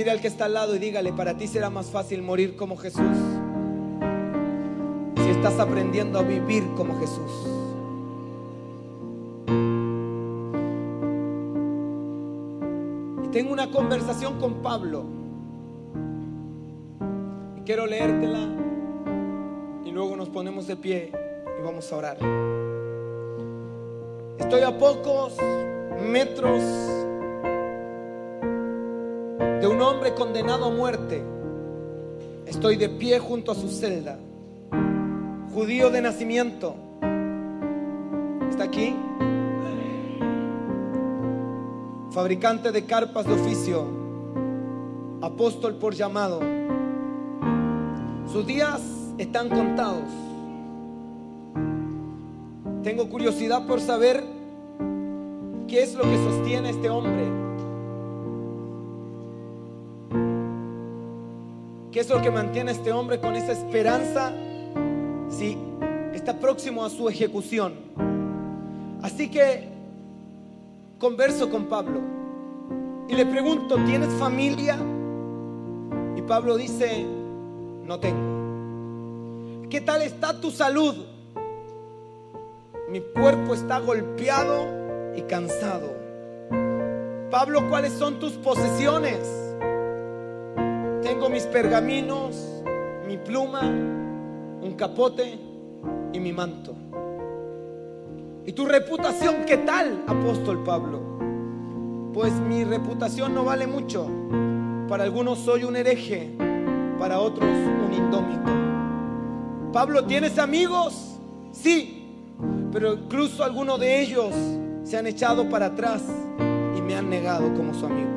Mire 0.00 0.12
al 0.12 0.20
que 0.22 0.28
está 0.28 0.46
al 0.46 0.54
lado 0.54 0.74
y 0.74 0.78
dígale, 0.78 1.12
para 1.12 1.36
ti 1.36 1.46
será 1.46 1.68
más 1.68 1.90
fácil 1.90 2.22
morir 2.22 2.56
como 2.56 2.78
Jesús 2.78 3.04
si 5.22 5.28
estás 5.28 5.58
aprendiendo 5.58 6.18
a 6.18 6.22
vivir 6.22 6.64
como 6.74 6.98
Jesús. 6.98 7.30
Y 13.26 13.28
tengo 13.28 13.52
una 13.52 13.70
conversación 13.70 14.40
con 14.40 14.62
Pablo. 14.62 15.04
Y 17.58 17.60
quiero 17.66 17.84
leértela 17.84 18.48
y 19.84 19.90
luego 19.90 20.16
nos 20.16 20.30
ponemos 20.30 20.66
de 20.66 20.76
pie 20.76 21.12
y 21.58 21.62
vamos 21.62 21.92
a 21.92 21.96
orar. 21.96 22.16
Estoy 24.38 24.62
a 24.62 24.78
pocos 24.78 25.36
metros 26.10 26.62
hombre 30.00 30.14
condenado 30.14 30.64
a 30.64 30.70
muerte. 30.70 31.22
Estoy 32.46 32.76
de 32.76 32.88
pie 32.88 33.18
junto 33.18 33.52
a 33.52 33.54
su 33.54 33.68
celda. 33.68 34.18
Judío 35.52 35.90
de 35.90 36.00
nacimiento. 36.00 36.74
¿Está 38.48 38.64
aquí? 38.64 38.96
Fabricante 42.12 42.72
de 42.72 42.86
carpas 42.86 43.26
de 43.26 43.34
oficio. 43.34 43.84
Apóstol 45.20 45.74
por 45.74 45.94
llamado. 45.94 46.40
Sus 48.32 48.46
días 48.46 48.80
están 49.18 49.50
contados. 49.50 50.08
Tengo 52.82 53.10
curiosidad 53.10 53.66
por 53.66 53.82
saber 53.82 54.24
qué 55.68 55.82
es 55.82 55.94
lo 55.94 56.04
que 56.04 56.16
sostiene 56.16 56.70
este 56.70 56.88
hombre. 56.88 57.49
¿Qué 61.92 61.98
es 61.98 62.08
lo 62.08 62.22
que 62.22 62.30
mantiene 62.30 62.70
a 62.70 62.74
este 62.74 62.92
hombre 62.92 63.18
con 63.18 63.34
esa 63.34 63.50
esperanza? 63.50 64.32
Si 65.28 65.58
está 66.14 66.38
próximo 66.38 66.84
a 66.84 66.90
su 66.90 67.08
ejecución. 67.08 67.74
Así 69.02 69.28
que 69.28 69.68
converso 71.00 71.50
con 71.50 71.64
Pablo 71.64 72.00
y 73.08 73.14
le 73.14 73.26
pregunto, 73.26 73.76
¿tienes 73.86 74.12
familia? 74.14 74.78
Y 76.14 76.22
Pablo 76.22 76.56
dice, 76.56 77.04
no 77.84 77.98
tengo. 77.98 79.68
¿Qué 79.68 79.80
tal 79.80 80.02
está 80.02 80.40
tu 80.40 80.52
salud? 80.52 80.94
Mi 82.88 83.00
cuerpo 83.00 83.54
está 83.54 83.80
golpeado 83.80 85.16
y 85.16 85.22
cansado. 85.22 85.92
Pablo, 87.32 87.68
¿cuáles 87.68 87.92
son 87.94 88.20
tus 88.20 88.34
posesiones? 88.34 89.39
Tengo 91.20 91.34
mis 91.34 91.44
pergaminos, 91.44 92.34
mi 93.06 93.18
pluma, 93.18 93.60
un 93.60 94.74
capote 94.74 95.38
y 96.14 96.18
mi 96.18 96.32
manto. 96.32 96.74
¿Y 98.46 98.52
tu 98.52 98.64
reputación 98.64 99.44
qué 99.46 99.58
tal, 99.58 100.02
apóstol 100.06 100.64
Pablo? 100.64 100.98
Pues 102.14 102.32
mi 102.32 102.64
reputación 102.64 103.34
no 103.34 103.44
vale 103.44 103.66
mucho. 103.66 104.08
Para 104.88 105.04
algunos 105.04 105.40
soy 105.40 105.64
un 105.64 105.76
hereje, 105.76 106.30
para 106.98 107.20
otros 107.20 107.50
un 107.50 107.92
indómito. 107.92 108.50
Pablo, 109.74 110.06
¿tienes 110.06 110.38
amigos? 110.38 111.18
Sí, 111.52 112.16
pero 112.72 112.94
incluso 112.94 113.44
algunos 113.44 113.78
de 113.78 114.00
ellos 114.00 114.34
se 114.84 114.96
han 114.96 115.06
echado 115.06 115.50
para 115.50 115.66
atrás 115.66 116.02
y 116.78 116.80
me 116.80 116.96
han 116.96 117.10
negado 117.10 117.52
como 117.52 117.74
su 117.74 117.84
amigo. 117.84 118.08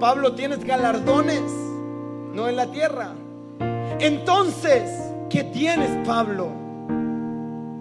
Pablo, 0.00 0.34
¿tienes 0.34 0.64
galardones? 0.64 1.42
No 2.34 2.48
en 2.48 2.56
la 2.56 2.66
tierra. 2.66 3.12
Entonces, 4.00 4.90
¿qué 5.28 5.44
tienes, 5.44 5.90
Pablo? 6.06 6.48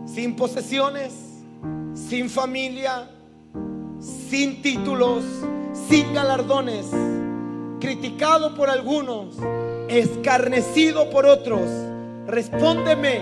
Sin 0.06 0.36
posesiones, 0.36 1.14
sin 1.94 2.30
familia, 2.30 3.10
sin 4.00 4.62
títulos, 4.62 5.24
sin 5.88 6.14
galardones, 6.14 6.88
criticado 7.80 8.56
por 8.56 8.70
algunos, 8.70 9.38
escarnecido 9.88 11.10
por 11.10 11.26
otros. 11.26 11.62
Respóndeme, 12.28 13.22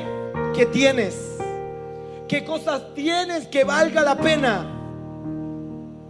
¿qué 0.56 0.66
tienes? 0.66 1.38
¿Qué 2.28 2.44
cosas 2.44 2.94
tienes 2.96 3.48
que 3.48 3.64
valga 3.64 4.02
la 4.02 4.18
pena? 4.18 4.66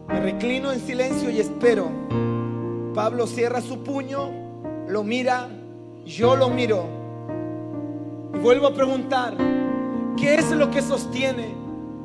Me 0.08 0.20
reclino 0.20 0.72
en 0.72 0.80
silencio 0.80 1.30
y 1.30 1.40
espero. 1.40 1.90
Pablo 2.94 3.28
cierra 3.28 3.62
su 3.62 3.84
puño, 3.84 4.39
lo 4.90 5.04
mira, 5.04 5.48
yo 6.04 6.36
lo 6.36 6.50
miro. 6.50 6.86
Y 8.34 8.40
vuelvo 8.40 8.68
a 8.68 8.74
preguntar, 8.74 9.36
¿qué 10.18 10.36
es 10.36 10.50
lo 10.52 10.72
que 10.72 10.82
sostiene 10.82 11.54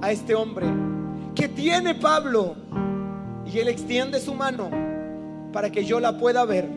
a 0.02 0.12
este 0.12 0.34
hombre? 0.34 0.66
¿Qué 1.34 1.48
tiene 1.48 1.94
Pablo? 1.94 2.56
Y 3.46 3.58
él 3.58 3.68
extiende 3.68 4.20
su 4.20 4.34
mano 4.34 4.70
para 5.52 5.70
que 5.70 5.84
yo 5.84 5.98
la 5.98 6.18
pueda 6.18 6.44
ver. 6.44 6.68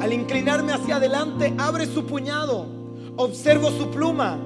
Al 0.00 0.12
inclinarme 0.12 0.72
hacia 0.72 0.96
adelante, 0.96 1.54
abre 1.58 1.86
su 1.86 2.04
puñado, 2.04 2.66
observo 3.16 3.70
su 3.70 3.90
pluma, 3.90 4.38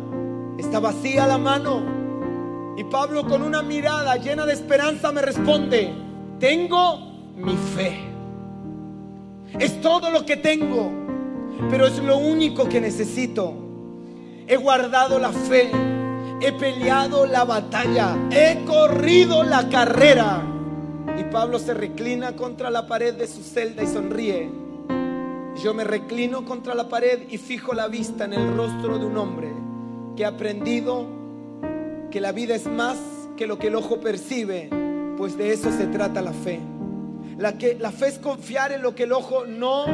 está 0.58 0.78
vacía 0.78 1.26
la 1.26 1.38
mano. 1.38 2.74
Y 2.76 2.84
Pablo 2.84 3.26
con 3.26 3.42
una 3.42 3.62
mirada 3.62 4.16
llena 4.16 4.46
de 4.46 4.52
esperanza 4.52 5.10
me 5.10 5.22
responde, 5.22 5.92
tengo 6.38 7.32
mi 7.36 7.56
fe. 7.74 8.11
Es 9.58 9.80
todo 9.80 10.10
lo 10.10 10.24
que 10.24 10.36
tengo, 10.36 10.90
pero 11.70 11.86
es 11.86 11.98
lo 11.98 12.18
único 12.18 12.68
que 12.68 12.80
necesito. 12.80 13.54
He 14.46 14.56
guardado 14.56 15.18
la 15.18 15.30
fe, 15.30 15.70
he 16.40 16.52
peleado 16.52 17.26
la 17.26 17.44
batalla, 17.44 18.16
he 18.30 18.64
corrido 18.64 19.42
la 19.42 19.68
carrera. 19.68 20.42
Y 21.18 21.24
Pablo 21.24 21.58
se 21.58 21.74
reclina 21.74 22.34
contra 22.34 22.70
la 22.70 22.86
pared 22.86 23.14
de 23.14 23.26
su 23.26 23.42
celda 23.42 23.82
y 23.82 23.86
sonríe. 23.86 24.50
Yo 25.62 25.74
me 25.74 25.84
reclino 25.84 26.44
contra 26.44 26.74
la 26.74 26.88
pared 26.88 27.28
y 27.28 27.36
fijo 27.36 27.74
la 27.74 27.86
vista 27.86 28.24
en 28.24 28.32
el 28.32 28.56
rostro 28.56 28.98
de 28.98 29.04
un 29.04 29.16
hombre 29.18 29.52
que 30.16 30.24
ha 30.24 30.28
aprendido 30.28 31.06
que 32.10 32.20
la 32.20 32.32
vida 32.32 32.54
es 32.54 32.66
más 32.66 32.98
que 33.36 33.46
lo 33.46 33.58
que 33.58 33.68
el 33.68 33.76
ojo 33.76 34.00
percibe, 34.00 34.70
pues 35.16 35.36
de 35.36 35.52
eso 35.52 35.70
se 35.70 35.86
trata 35.86 36.22
la 36.22 36.32
fe. 36.32 36.60
La, 37.42 37.58
que, 37.58 37.74
la 37.74 37.90
fe 37.90 38.06
es 38.06 38.20
confiar 38.20 38.70
en 38.70 38.82
lo 38.82 38.94
que 38.94 39.02
el 39.02 39.10
ojo 39.10 39.44
no 39.46 39.86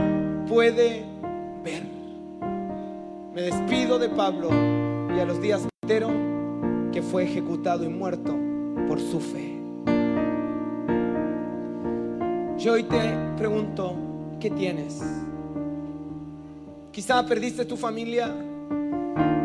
puede 0.46 1.02
ver. 1.64 1.82
Me 3.34 3.40
despido 3.40 3.98
de 3.98 4.10
Pablo 4.10 4.50
y 5.16 5.18
a 5.18 5.24
los 5.24 5.40
días 5.40 5.66
entero 5.82 6.10
que 6.92 7.00
fue 7.00 7.22
ejecutado 7.22 7.84
y 7.84 7.88
muerto 7.88 8.36
por 8.86 9.00
su 9.00 9.18
fe. 9.18 9.58
Yo 12.58 12.74
hoy 12.74 12.82
te 12.82 13.00
pregunto, 13.38 13.96
¿qué 14.40 14.50
tienes? 14.50 15.00
Quizá 16.92 17.24
perdiste 17.24 17.64
tu 17.64 17.78
familia, 17.78 18.30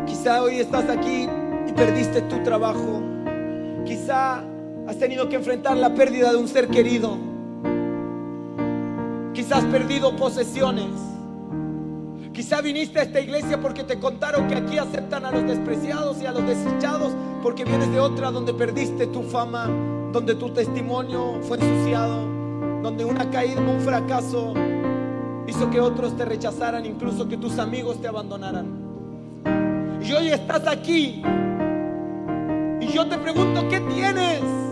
quizá 0.06 0.44
hoy 0.44 0.60
estás 0.60 0.90
aquí 0.90 1.26
y 1.70 1.72
perdiste 1.72 2.24
tu 2.24 2.44
trabajo, 2.44 3.02
quizá 3.86 4.44
has 4.88 5.00
tenido 5.00 5.30
que 5.30 5.38
enfrentar 5.38 5.78
la 5.78 5.94
pérdida 5.94 6.32
de 6.32 6.38
un 6.38 6.50
ser 6.50 6.68
querido, 6.68 7.32
quizás 9.34 9.64
has 9.64 9.66
perdido 9.66 10.16
posesiones, 10.16 10.92
quizá 12.34 12.62
viniste 12.62 13.00
a 13.00 13.04
esta 13.04 13.20
iglesia 13.20 13.60
porque 13.60 13.84
te 13.84 14.00
contaron 14.00 14.48
que 14.48 14.56
aquí 14.56 14.78
aceptan 14.78 15.26
a 15.26 15.32
los 15.32 15.46
despreciados 15.46 16.22
y 16.22 16.26
a 16.26 16.32
los 16.32 16.46
desechados, 16.46 17.14
porque 17.42 17.66
vienes 17.66 17.92
de 17.92 18.00
otra 18.00 18.32
donde 18.32 18.54
perdiste 18.54 19.08
tu 19.08 19.24
fama, 19.24 19.70
donde 20.12 20.36
tu 20.36 20.50
testimonio 20.50 21.40
fue 21.42 21.58
ensuciado 21.58 22.34
donde 22.84 23.06
una 23.06 23.32
caída, 23.32 23.62
un 23.62 23.80
fracaso 23.80 24.54
hizo 25.48 25.70
que 25.70 25.80
otros 25.80 26.16
te 26.18 26.26
rechazaran, 26.26 26.86
incluso 26.86 27.28
que 27.28 27.38
tus 27.38 27.58
amigos 27.58 28.00
te 28.02 28.10
abandonaran. 28.10 28.84
Y 30.04 30.12
hoy 30.12 30.28
estás 30.30 30.68
aquí 30.68 31.24
y 32.82 32.88
yo 32.88 33.08
te 33.08 33.18
pregunto, 33.18 33.68
¿qué 33.70 33.80
tienes? 33.80 34.63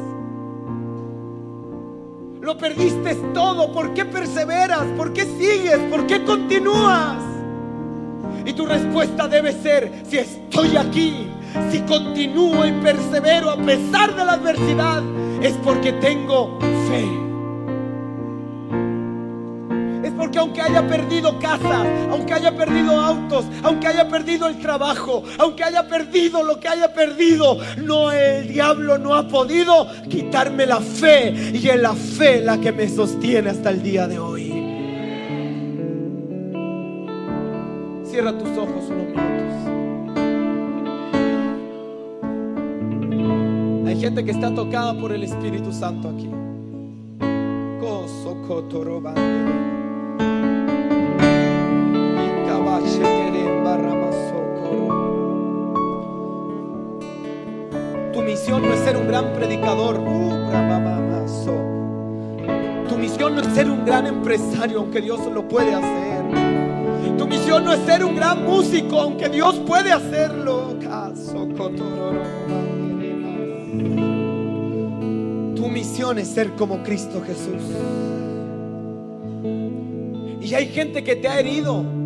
Lo 2.42 2.58
perdiste 2.58 3.14
todo, 3.36 3.72
¿por 3.72 3.94
qué 3.94 4.04
perseveras? 4.04 4.86
¿Por 4.98 5.14
qué 5.14 5.26
sigues? 5.26 5.78
¿Por 5.92 6.08
qué 6.08 6.24
continúas? 6.24 7.18
Y 8.44 8.54
tu 8.54 8.66
respuesta 8.66 9.28
debe 9.28 9.52
ser, 9.52 10.02
si 10.10 10.18
estoy 10.18 10.76
aquí, 10.76 11.28
si 11.70 11.82
continúo 11.82 12.66
y 12.66 12.72
persevero 12.82 13.52
a 13.52 13.58
pesar 13.58 14.16
de 14.16 14.26
la 14.26 14.34
adversidad, 14.34 15.04
es 15.44 15.54
porque 15.64 15.94
tengo 15.94 16.58
fe. 16.90 17.21
Aunque 20.42 20.62
haya 20.62 20.88
perdido 20.88 21.38
casa, 21.40 21.86
aunque 22.10 22.34
haya 22.34 22.56
perdido 22.56 23.00
autos, 23.00 23.46
aunque 23.64 23.88
haya 23.88 24.08
perdido 24.10 24.48
el 24.48 24.58
trabajo, 24.58 25.24
aunque 25.38 25.64
haya 25.64 25.88
perdido 25.88 26.44
lo 26.44 26.60
que 26.60 26.68
haya 26.68 26.92
perdido, 26.94 27.60
no 27.78 28.12
el 28.12 28.48
diablo 28.48 28.98
no 28.98 29.14
ha 29.14 29.28
podido 29.28 29.88
quitarme 30.10 30.66
la 30.66 30.82
fe 30.82 31.52
y 31.54 31.68
es 31.68 31.80
la 31.80 31.94
fe 31.94 32.42
la 32.42 32.60
que 32.60 32.72
me 32.72 32.90
sostiene 32.90 33.52
hasta 33.52 33.70
el 33.70 33.84
día 33.84 34.08
de 34.08 34.18
hoy. 34.18 34.50
Cierra 38.06 38.36
tus 38.38 38.50
ojos 38.58 38.84
unos 38.90 39.08
minutos. 39.08 39.22
Hay 43.88 44.02
gente 44.02 44.26
que 44.26 44.32
está 44.32 44.54
tocada 44.56 45.00
por 45.00 45.12
el 45.12 45.24
Espíritu 45.24 45.72
Santo 45.72 46.10
aquí. 46.10 46.30
Tu 58.14 58.22
misión 58.22 58.62
no 58.62 58.74
es 58.74 58.80
ser 58.80 58.98
un 58.98 59.08
gran 59.08 59.34
predicador. 59.34 60.00
Uh, 60.00 60.32
tu 62.88 62.98
misión 62.98 63.36
no 63.36 63.42
es 63.42 63.48
ser 63.54 63.70
un 63.70 63.86
gran 63.86 64.08
empresario, 64.08 64.80
aunque 64.80 65.02
Dios 65.02 65.20
lo 65.32 65.48
puede 65.48 65.74
hacer. 65.74 67.18
Tu 67.18 67.28
misión 67.28 67.66
no 67.66 67.74
es 67.74 67.80
ser 67.86 68.04
un 68.04 68.16
gran 68.16 68.46
músico, 68.46 69.00
aunque 69.00 69.30
Dios 69.30 69.60
puede 69.68 69.92
hacerlo. 69.92 70.76
Tu 75.56 75.68
misión 75.68 76.20
es 76.20 76.28
ser 76.28 76.52
como 76.56 76.84
Cristo 76.84 77.22
Jesús. 77.22 77.62
Y 80.42 80.54
hay 80.54 80.68
gente 80.68 81.04
que 81.04 81.16
te 81.16 81.28
ha 81.28 81.40
herido. 81.40 82.01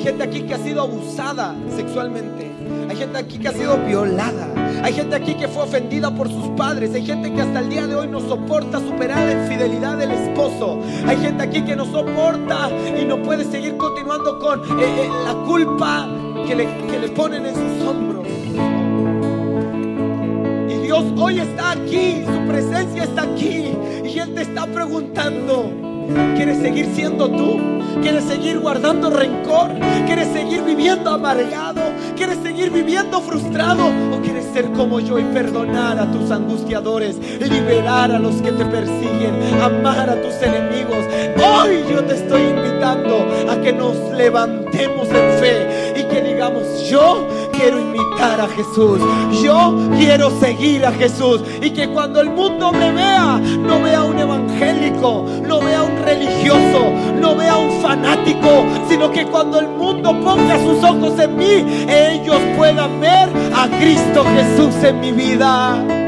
Hay 0.00 0.04
gente 0.04 0.24
aquí 0.24 0.40
que 0.44 0.54
ha 0.54 0.58
sido 0.58 0.80
abusada 0.80 1.54
sexualmente. 1.76 2.50
Hay 2.88 2.96
gente 2.96 3.18
aquí 3.18 3.38
que 3.38 3.48
ha 3.48 3.52
sido 3.52 3.76
violada. 3.76 4.48
Hay 4.82 4.94
gente 4.94 5.14
aquí 5.14 5.34
que 5.34 5.46
fue 5.46 5.64
ofendida 5.64 6.10
por 6.10 6.26
sus 6.26 6.48
padres. 6.56 6.94
Hay 6.94 7.04
gente 7.04 7.30
que 7.30 7.42
hasta 7.42 7.58
el 7.58 7.68
día 7.68 7.86
de 7.86 7.96
hoy 7.96 8.08
no 8.08 8.18
soporta 8.20 8.80
superar 8.80 9.26
la 9.26 9.42
infidelidad 9.42 9.98
del 9.98 10.12
esposo. 10.12 10.80
Hay 11.06 11.18
gente 11.18 11.42
aquí 11.42 11.60
que 11.62 11.76
no 11.76 11.84
soporta 11.84 12.70
y 12.98 13.04
no 13.04 13.20
puede 13.22 13.44
seguir 13.44 13.76
continuando 13.76 14.38
con 14.38 14.60
eh, 14.80 14.84
eh, 14.84 15.10
la 15.26 15.34
culpa 15.44 16.08
que 16.46 16.54
le, 16.54 16.64
que 16.86 16.98
le 16.98 17.08
ponen 17.10 17.44
en 17.44 17.54
sus 17.54 17.86
hombros. 17.86 18.26
Y 20.66 20.86
Dios 20.86 21.04
hoy 21.18 21.40
está 21.40 21.72
aquí, 21.72 22.24
su 22.24 22.48
presencia 22.48 23.04
está 23.04 23.22
aquí. 23.24 23.74
Y 24.02 24.18
Él 24.18 24.34
te 24.34 24.40
está 24.40 24.64
preguntando, 24.66 25.89
¿quieres 26.36 26.58
seguir 26.58 26.86
siendo 26.94 27.28
tú? 27.28 27.58
¿Quieres 28.02 28.24
seguir 28.24 28.58
guardando 28.58 29.10
rencor? 29.10 29.70
¿Quieres 30.06 30.28
seguir 30.28 30.62
viviendo 30.62 31.10
amargado? 31.10 31.82
¿Quieres 32.16 32.38
seguir 32.42 32.70
viviendo 32.70 33.20
frustrado? 33.20 33.88
¿O 34.12 34.20
quieres 34.22 34.46
ser 34.52 34.70
como 34.72 35.00
yo 35.00 35.18
y 35.18 35.24
perdonar 35.24 35.98
a 35.98 36.10
tus 36.10 36.30
angustiadores? 36.30 37.16
Liberar 37.40 38.12
a 38.12 38.18
los 38.18 38.36
que 38.36 38.52
te 38.52 38.64
persiguen, 38.64 39.34
amar 39.62 40.10
a 40.10 40.20
tus 40.22 40.34
enemigos. 40.42 41.04
Hoy 41.36 41.84
yo 41.90 42.04
te 42.04 42.14
estoy 42.14 42.42
invitando 42.42 43.26
a 43.48 43.60
que 43.60 43.72
nos 43.72 43.96
levantemos 44.12 45.08
en 45.08 45.38
fe 45.38 45.94
y 45.96 46.04
que 46.04 46.22
digamos, 46.22 46.88
yo 46.88 47.28
quiero 47.60 47.80
imitar 47.80 48.40
a 48.40 48.48
Jesús. 48.48 49.00
Yo 49.42 49.74
quiero 49.96 50.30
seguir 50.40 50.84
a 50.84 50.92
Jesús. 50.92 51.42
Y 51.60 51.70
que 51.70 51.88
cuando 51.88 52.20
el 52.20 52.30
mundo 52.30 52.72
me 52.72 52.90
vea, 52.92 53.38
no 53.38 53.82
vea 53.82 54.02
un 54.04 54.18
evangélico, 54.18 55.26
no 55.46 55.60
vea 55.60 55.82
un 55.82 55.96
religioso, 56.02 56.92
no 57.20 57.36
vea 57.36 57.56
un 57.56 57.80
fanático, 57.82 58.64
sino 58.88 59.10
que 59.10 59.26
cuando 59.26 59.60
el 59.60 59.68
mundo 59.68 60.18
ponga 60.20 60.58
sus 60.58 60.82
ojos 60.82 61.18
en 61.18 61.36
mí, 61.36 61.84
ellos 61.88 62.40
puedan 62.56 63.00
ver 63.00 63.28
a 63.54 63.68
Cristo 63.78 64.24
Jesús 64.34 64.74
en 64.82 65.00
mi 65.00 65.12
vida. 65.12 65.99